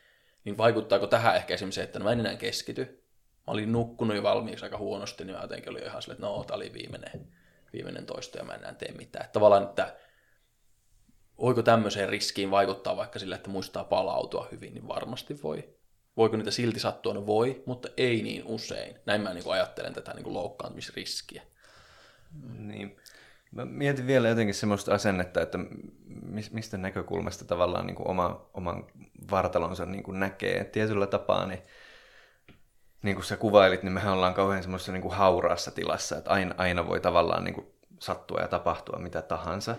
[0.44, 3.04] Niin vaikuttaako tähän ehkä esimerkiksi se, että no mä en enää keskity.
[3.46, 6.44] Mä olin nukkunut jo valmiiksi aika huonosti, niin mä jotenkin oli ihan silleen, että no,
[6.44, 7.28] tää oli viimeinen,
[7.72, 9.24] viimeinen toisto ja mä en enää tee mitään.
[9.24, 9.96] Että tavallaan, että
[11.40, 15.73] voiko tämmöiseen riskiin vaikuttaa vaikka sillä, että muistaa palautua hyvin, niin varmasti voi.
[16.16, 17.14] Voiko niitä silti sattua?
[17.14, 18.96] No voi, mutta ei niin usein.
[19.06, 21.42] Näin mä niin ajattelen tätä niin loukkaantumisriskiä.
[22.58, 22.96] Niin.
[23.52, 25.58] Mä mietin vielä jotenkin semmoista asennetta, että
[26.50, 28.86] mistä näkökulmasta tavallaan niin kuin oma, oman
[29.30, 30.64] vartalonsa niin kuin näkee.
[30.64, 31.62] Tietyllä tapaa niin,
[33.02, 36.54] niin kuin sä kuvailit, niin mehän ollaan kauhean semmoisessa niin kuin hauraassa tilassa, että aina,
[36.58, 37.66] aina voi tavallaan niin kuin
[37.98, 39.76] sattua ja tapahtua mitä tahansa.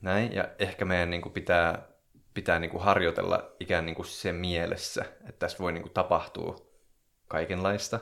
[0.00, 1.88] Näin, ja ehkä meidän niin kuin pitää,
[2.34, 6.56] pitää niin kuin harjoitella ikään niin kuin se mielessä, että tässä voi niin kuin tapahtua
[7.28, 8.00] kaikenlaista.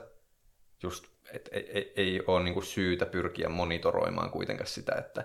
[0.82, 5.24] Just, et ei, ei, ei ole niin kuin syytä pyrkiä monitoroimaan kuitenkaan sitä, että,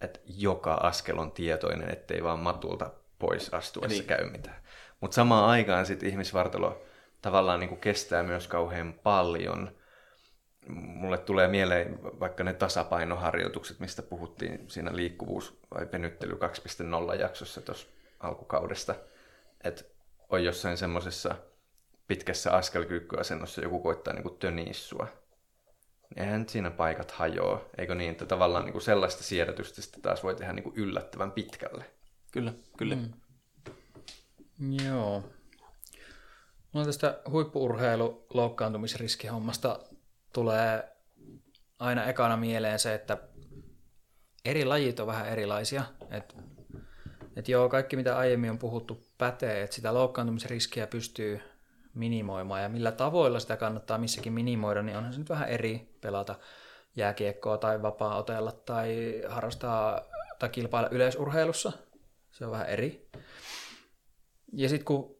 [0.00, 4.06] että joka askel on tietoinen, ettei vaan matulta pois astuessa niin.
[4.06, 4.62] käy mitään.
[5.00, 6.82] Mutta samaan aikaan sitten ihmisvartalo
[7.22, 9.70] tavallaan niin kuin kestää myös kauhean paljon–
[10.68, 16.38] mulle tulee mieleen vaikka ne tasapainoharjoitukset, mistä puhuttiin siinä liikkuvuus- vai venyttely
[17.12, 17.88] 2.0 jaksossa tuossa
[18.22, 18.94] alkukaudesta,
[19.64, 19.84] että
[20.28, 21.34] on jossain semmoisessa
[22.08, 25.08] pitkässä askelkyykkyasennossa joku koittaa niin tönissua.
[26.16, 30.52] Eihän siinä paikat hajoa, eikö niin, että tavallaan niin kuin sellaista siedätystä taas voi tehdä
[30.52, 31.84] niin kuin yllättävän pitkälle.
[32.32, 32.96] Kyllä, kyllä.
[32.96, 33.12] Mm.
[34.86, 35.24] Joo.
[36.72, 39.78] Mulla tästä huippuurheilu loukkaantumisriskihommasta
[40.32, 40.96] tulee
[41.78, 43.18] aina ekana mieleen se, että
[44.44, 45.84] eri lajit on vähän erilaisia.
[46.10, 46.36] Et,
[47.36, 51.40] et joo, kaikki mitä aiemmin on puhuttu pätee, että sitä loukkaantumisriskiä pystyy
[51.94, 56.38] minimoimaan ja millä tavoilla sitä kannattaa missäkin minimoida, niin onhan se nyt vähän eri pelata
[56.96, 60.00] jääkiekkoa tai vapaa-otella tai harrastaa
[60.38, 61.72] tai kilpailla yleisurheilussa.
[62.30, 63.08] Se on vähän eri.
[64.52, 65.16] Ja sitten kun,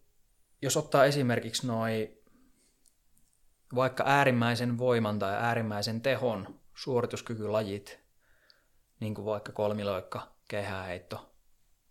[0.62, 2.18] jos ottaa esimerkiksi noin
[3.74, 8.00] vaikka äärimmäisen voiman tai äärimmäisen tehon suorituskykylajit,
[9.00, 11.31] niin kuin vaikka kolmiloikka, kehäheitto,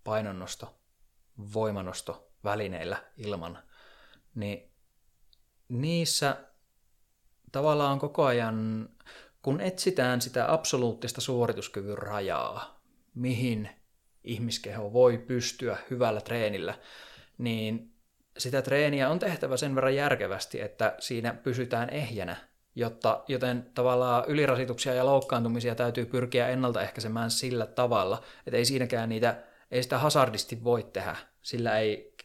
[0.04, 0.80] painonnosto,
[1.54, 3.60] voimanosto välineillä ilman,
[4.36, 4.72] niin
[5.70, 6.38] niissä
[7.52, 8.89] tavallaan koko ajan,
[9.41, 12.82] kun etsitään sitä absoluuttista suorituskyvyn rajaa,
[13.16, 13.70] mihin
[14.24, 16.74] ihmiskeho voi pystyä hyvällä treenillä,
[17.38, 17.93] niin
[18.38, 22.36] sitä treeniä on tehtävä sen verran järkevästi, että siinä pysytään ehjänä,
[22.76, 29.43] jotta, joten tavallaan ylirasituksia ja loukkaantumisia täytyy pyrkiä ennaltaehkäisemään sillä tavalla, että ei siinäkään niitä,
[29.72, 32.15] ei sitä hazardisti voi tehdä, sillä ei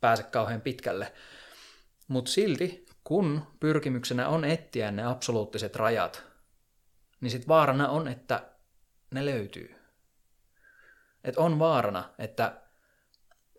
[0.00, 1.12] pääse kauhean pitkälle.
[2.08, 6.22] Mutta silti, kun pyrkimyksenä on etsiä ne absoluuttiset rajat,
[7.20, 8.42] niin sitten vaarana on, että
[9.10, 9.76] ne löytyy.
[11.24, 12.60] Et on vaarana, että,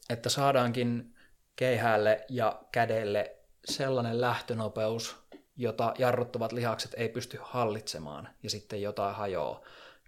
[0.10, 1.16] että saadaankin
[1.56, 3.36] keihäälle ja kädelle
[3.66, 5.16] sellainen lähtönopeus,
[5.56, 9.62] jota jarruttavat lihakset ei pysty hallitsemaan ja sitten jotain hajoaa.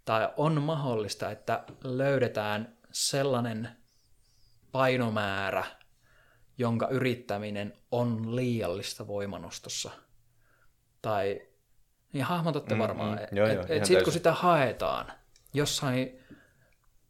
[0.06, 3.70] Tai on mahdollista, että löydetään sellainen
[4.72, 5.64] painomäärä,
[6.58, 9.92] jonka yrittäminen on liiallista voimanostossa.
[11.02, 11.42] Tai
[12.14, 15.12] niin hahmotatte mm, varmaan, mm, että et, et sitten kun sitä haetaan
[15.54, 16.20] jossain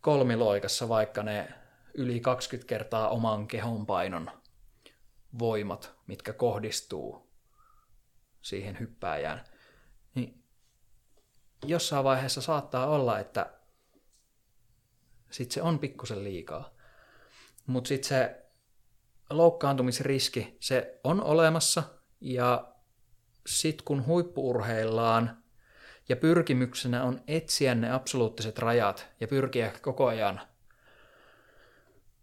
[0.02, 1.54] kolmiloikassa vaikka ne
[1.94, 4.32] yli 20 kertaa oman kehon painon
[5.40, 7.30] voimat, mitkä kohdistuu
[8.42, 9.44] siihen hyppääjään,
[10.16, 10.44] niin
[11.66, 13.59] jossain vaiheessa saattaa olla, että
[15.32, 16.74] sit se on pikkusen liikaa.
[17.66, 18.46] Mutta sitten se
[19.30, 21.84] loukkaantumisriski, se on olemassa
[22.22, 22.74] ja
[23.48, 25.44] sitten kun huippuurheillaan
[26.10, 30.42] ja pyrkimyksenä on etsiä ne absoluuttiset rajat ja pyrkiä koko ajan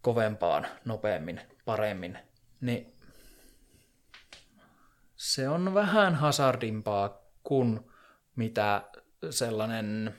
[0.03, 2.19] kovempaan, nopeammin, paremmin,
[2.61, 2.97] niin
[5.17, 7.81] se on vähän hazardimpaa kuin
[8.37, 8.83] mitä
[9.31, 10.15] sellainen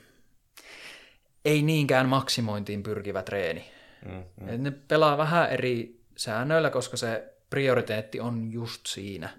[1.47, 3.71] ei niinkään maksimointiin pyrkivä treeni.
[4.05, 4.63] Mm, mm.
[4.63, 9.29] Ne pelaa vähän eri säännöillä, koska se prioriteetti on just siinä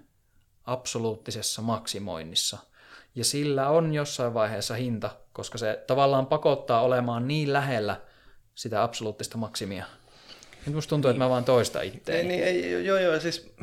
[0.65, 2.57] absoluuttisessa maksimoinnissa.
[3.15, 8.01] Ja sillä on jossain vaiheessa hinta, koska se tavallaan pakottaa olemaan niin lähellä
[8.55, 9.85] sitä absoluuttista maksimia.
[10.65, 12.27] Nyt musta tuntuu, että mä vaan toista Ei, itteeni.
[12.27, 13.53] niin, ei, joo, joo, siis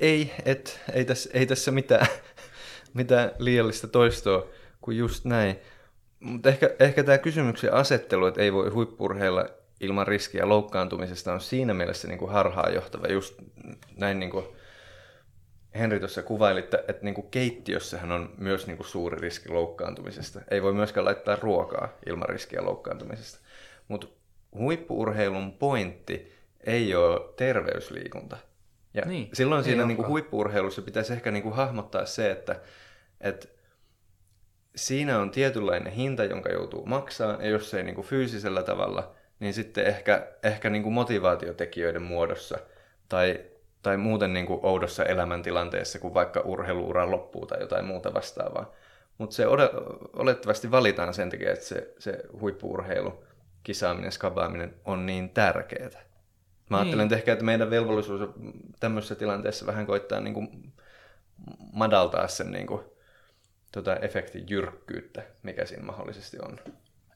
[0.00, 2.06] ei, et, ei, tässä, ei tässä mitään,
[2.94, 4.46] mitään liiallista toistoa
[4.80, 5.56] kuin just näin.
[6.20, 9.46] Mutta ehkä, ehkä tämä kysymyksen asettelu, että ei voi huippurheilla
[9.80, 13.06] ilman riskiä loukkaantumisesta on siinä mielessä niin kuin harhaanjohtava.
[13.06, 13.34] Just
[13.96, 14.44] näin niin kuin
[15.74, 20.40] Henri tuossa kuvaili, että, että niin kuin keittiössähän on myös niin kuin suuri riski loukkaantumisesta.
[20.50, 23.38] Ei voi myöskään laittaa ruokaa ilman riskiä loukkaantumisesta.
[23.88, 24.06] Mutta
[24.54, 26.32] huippuurheilun pointti
[26.66, 28.36] ei ole terveysliikunta.
[28.94, 30.10] Ja Niin, silloin siinä niin kuin olekaan.
[30.10, 32.60] huippuurheilussa pitäisi ehkä niin kuin hahmottaa se, että,
[33.20, 33.48] että
[34.76, 39.54] siinä on tietynlainen hinta, jonka joutuu maksaa, ja jos ei niin kuin fyysisellä tavalla, niin
[39.54, 42.58] sitten ehkä, ehkä niin kuin motivaatiotekijöiden muodossa
[43.08, 43.40] tai,
[43.82, 48.72] tai muuten niin kuin oudossa elämäntilanteessa, kun vaikka urheiluura loppuu tai jotain muuta vastaavaa.
[49.18, 49.46] Mutta se
[50.12, 53.24] olettavasti valitaan sen takia, että se, se huippuurheilu,
[53.62, 56.02] kisaaminen, skabaaminen on niin tärkeää.
[56.70, 57.06] Mä ajattelen, Niin.
[57.06, 58.34] että ehkä että meidän velvollisuus on
[58.80, 60.72] tämmöisessä tilanteessa vähän koittaa niin kuin
[61.72, 62.80] madaltaa sen niin kuin,
[63.72, 66.58] tota efektin jyrkkyyttä, mikä siinä mahdollisesti on.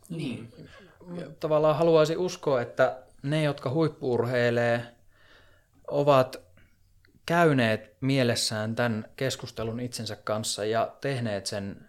[0.08, 0.52] Niin.
[1.40, 4.82] Tavallaan haluaisin uskoa, että ne, jotka huippuurheilee,
[5.88, 6.40] ovat
[7.26, 11.88] käyneet mielessään tämän keskustelun itsensä kanssa ja tehneet sen,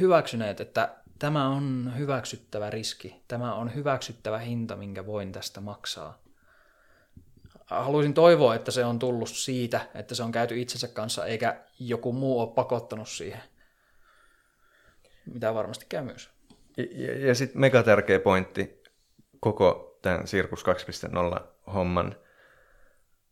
[0.00, 6.18] hyväksyneet, että tämä on hyväksyttävä riski, tämä on hyväksyttävä hinta, minkä voin tästä maksaa.
[7.66, 12.12] Haluaisin toivoa, että se on tullut siitä, että se on käyty itsensä kanssa, eikä joku
[12.12, 13.42] muu ole pakottanut siihen.
[15.26, 16.30] Mitä varmasti käy myös.
[16.76, 18.82] Ja, ja, sitten mega tärkeä pointti
[19.40, 20.64] koko tämän Sirkus
[21.36, 21.40] 2.0
[21.74, 22.16] homman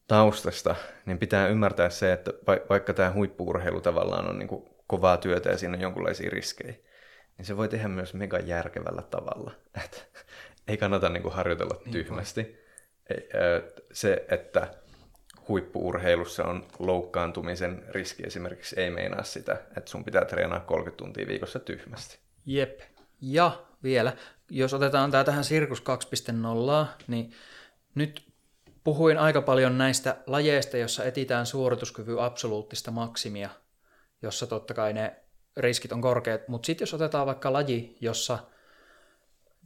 [0.09, 0.77] taustasta,
[1.07, 5.51] niin pitää ymmärtää se, että va- vaikka tämä huippuurheilu tavallaan on niin kuin kovaa työtä
[5.51, 6.75] ja siinä on jonkinlaisia riskejä,
[7.39, 9.51] niin se voi tehdä myös mega järkevällä tavalla.
[9.85, 10.09] Et
[10.69, 12.65] ei kannata niin kuin harjoitella tyhmästi.
[13.93, 14.84] Se, että
[15.49, 21.59] huippuurheilussa on loukkaantumisen riski esimerkiksi ei meinaa sitä, että sun pitää treenaa 30 tuntia viikossa
[21.59, 22.19] tyhmästi.
[22.47, 22.81] Jep.
[23.21, 24.13] Ja vielä,
[24.51, 27.33] jos otetaan tämä tähän Sirkus 2.0, niin
[27.95, 28.23] nyt
[28.85, 33.51] puhuin aika paljon näistä lajeista, jossa etitään suorituskyvyn absoluuttista maksimia,
[34.23, 35.17] jossa totta kai ne
[35.57, 36.49] riskit on korkeat.
[36.49, 38.39] Mutta sitten jos otetaan vaikka laji, jossa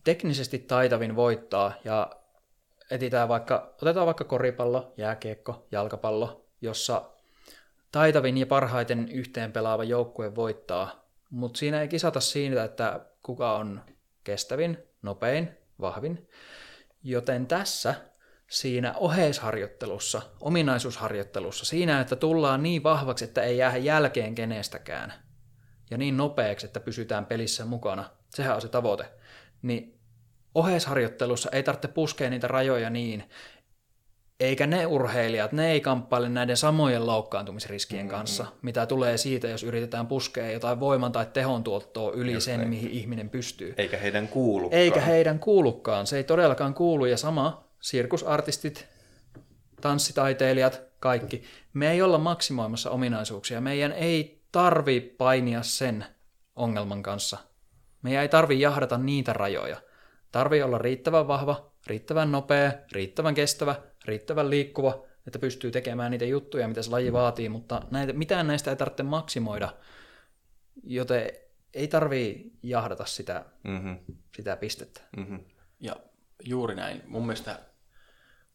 [0.04, 2.10] teknisesti taitavin voittaa ja
[2.90, 7.10] etitään vaikka, otetaan vaikka koripallo, jääkiekko, jalkapallo, jossa
[7.92, 13.80] taitavin ja parhaiten yhteen pelaava joukkue voittaa, mutta siinä ei kisata siitä, että kuka on
[14.24, 16.28] kestävin, nopein, vahvin.
[17.02, 17.94] Joten tässä
[18.50, 25.12] siinä oheisharjoittelussa, ominaisuusharjoittelussa, siinä, että tullaan niin vahvaksi, että ei jää jälkeen kenestäkään,
[25.90, 29.04] ja niin nopeaksi, että pysytään pelissä mukana, sehän on se tavoite,
[29.62, 29.97] niin
[30.58, 33.24] oheisharjoittelussa ei tarvitse puskea niitä rajoja niin,
[34.40, 38.16] eikä ne urheilijat, ne ei kamppaile näiden samojen loukkaantumisriskien mm-hmm.
[38.16, 42.56] kanssa, mitä tulee siitä, jos yritetään puskea jotain voiman tai tehon tuottoa yli Just sen,
[42.56, 42.68] näin.
[42.68, 43.74] mihin ihminen pystyy.
[43.76, 44.68] Eikä heidän kuulu.
[44.72, 47.06] Eikä heidän kuulukaan, se ei todellakaan kuulu.
[47.06, 48.86] Ja sama, sirkusartistit,
[49.80, 51.42] tanssitaiteilijat, kaikki.
[51.74, 53.60] Me ei olla maksimoimassa ominaisuuksia.
[53.60, 56.04] Meidän ei tarvi painia sen
[56.56, 57.38] ongelman kanssa.
[58.02, 59.76] Meidän ei tarvi jahdata niitä rajoja.
[60.38, 63.74] Tarvii olla riittävän vahva, riittävän nopea, riittävän kestävä,
[64.04, 68.70] riittävän liikkuva, että pystyy tekemään niitä juttuja, mitä se laji vaatii, mutta näitä, mitään näistä
[68.70, 69.68] ei tarvitse maksimoida,
[70.84, 71.30] joten
[71.74, 73.98] ei tarvii jahdata sitä, Mm-hmm.
[74.36, 75.00] sitä pistettä.
[75.16, 75.44] Mm-hmm.
[75.80, 75.96] Ja
[76.44, 77.02] juuri näin.
[77.06, 77.58] Mun mielestä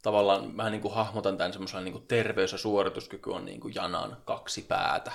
[0.02, 3.76] tavallaan vähän niin kuin hahmotan tämän semmoisella niin kuin terveys ja suorituskyky on niin kuin
[3.76, 5.12] janan kaksi päätä.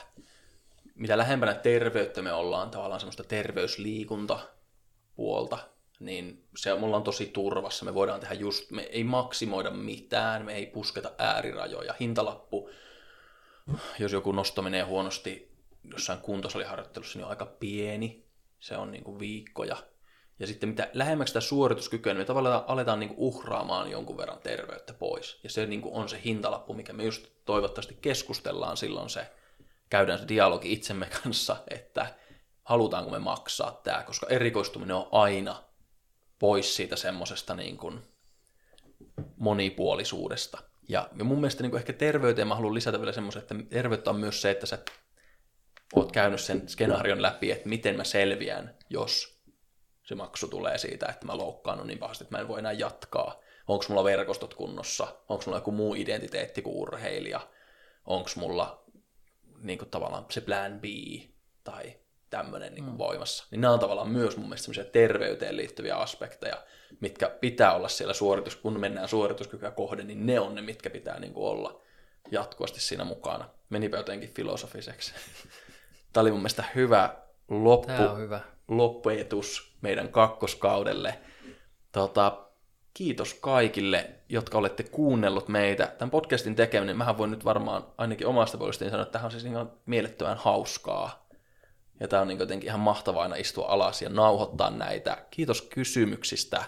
[0.94, 4.38] Mitä lähempänä terveyttä me ollaan, tavallaan semmoista terveysliikunta
[5.16, 5.58] puolta,
[6.00, 7.84] niin se mulla on tosi turvassa.
[7.84, 11.94] Me voidaan tehdä just, me ei maksimoida mitään, me ei pusketa äärirajoja.
[12.00, 12.70] Hintalappu,
[13.98, 15.48] jos joku nosto menee huonosti
[15.84, 18.24] jossain kuntosaliharjoittelussa, niin on aika pieni.
[18.60, 19.76] Se on niin kuin viikkoja.
[20.38, 24.40] Ja sitten mitä lähemmäksi sitä suorituskykyä, niin me tavallaan aletaan niin kuin uhraamaan jonkun verran
[24.42, 25.40] terveyttä pois.
[25.42, 29.26] Ja se niin kuin on se hintalappu, mikä me just toivottavasti keskustellaan silloin se,
[29.90, 32.14] käydään se dialogi itsemme kanssa, että
[32.64, 35.62] halutaanko me maksaa tämä, koska erikoistuminen on aina
[36.38, 38.00] pois siitä semmoisesta niin kuin
[39.36, 40.58] monipuolisuudesta.
[40.88, 44.20] Ja, mun mielestä niin kuin ehkä terveyteen mä haluan lisätä vielä semmoisen, että terveyttä on
[44.20, 44.78] myös se, että sä
[45.94, 49.42] oot käynyt sen skenaarion läpi, että miten mä selviän, jos
[50.02, 53.40] se maksu tulee siitä, että mä loukkaannut niin pahasti, että mä en voi enää jatkaa.
[53.66, 57.48] onko mulla verkostot kunnossa, onko mulla joku muu identiteetti kuin urheilija,
[58.04, 58.84] onko mulla
[59.58, 60.84] niin kuin tavallaan se plan B
[61.64, 61.94] tai
[62.30, 62.98] tämmöinen niin mm.
[62.98, 63.44] voimassa.
[63.50, 66.62] Niin nämä on tavallaan myös mun mielestä semmoisia terveyteen liittyviä aspekteja,
[67.00, 71.20] mitkä pitää olla siellä suoritus, kun mennään suorituskykyä kohden, niin ne on ne, mitkä pitää
[71.20, 71.80] niin kuin olla
[72.30, 73.48] jatkuvasti siinä mukana.
[73.70, 75.12] Menipä jotenkin filosofiseksi.
[76.12, 77.14] Tämä oli mun mielestä hyvä
[77.48, 78.40] loppu, Tämä on hyvä.
[78.68, 81.18] loppuetus meidän kakkoskaudelle.
[81.92, 82.48] Tota,
[82.94, 85.86] kiitos kaikille, jotka olette kuunnellut meitä.
[85.86, 89.44] Tämän podcastin tekeminen, mähän voin nyt varmaan ainakin omasta puolestani sanoa, että tämä on siis
[89.44, 91.27] ihan mielettömän hauskaa.
[92.00, 95.26] Ja tämä on niin jotenkin ihan mahtavaa aina istua alas ja nauhoittaa näitä.
[95.30, 96.64] Kiitos kysymyksistä.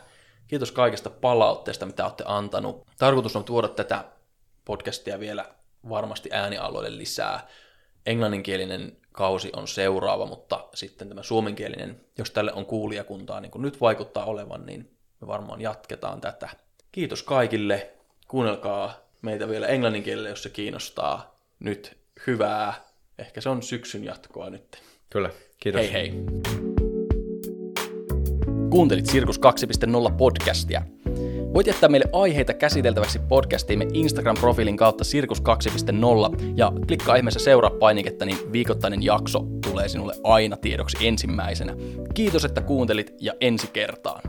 [0.47, 2.87] Kiitos kaikesta palautteesta, mitä olette antanut.
[2.99, 4.05] Tarkoitus on tuoda tätä
[4.65, 5.45] podcastia vielä
[5.89, 7.49] varmasti äänialueelle lisää.
[8.07, 13.81] Englanninkielinen kausi on seuraava, mutta sitten tämä suomenkielinen, jos tälle on kuulijakuntaa, niin kuin nyt
[13.81, 16.49] vaikuttaa olevan, niin me varmaan jatketaan tätä.
[16.93, 17.91] Kiitos kaikille.
[18.29, 21.39] Kuunnelkaa meitä vielä englanninkielellä, jos se kiinnostaa.
[21.61, 22.75] Nyt hyvää.
[23.19, 24.90] Ehkä se on syksyn jatkoa nyt.
[25.11, 25.81] Kyllä, kiitos.
[25.81, 26.13] Hei hei.
[28.71, 30.83] Kuuntelit Sirkus 2.0 podcastia.
[31.55, 35.47] Voit jättää meille aiheita käsiteltäväksi podcastiimme Instagram-profiilin kautta Sirkus 2.0
[36.57, 41.77] ja klikkaa ihmeessä seuraa painiketta, niin viikoittainen jakso tulee sinulle aina tiedoksi ensimmäisenä.
[42.15, 44.23] Kiitos, että kuuntelit ja ensi kertaan.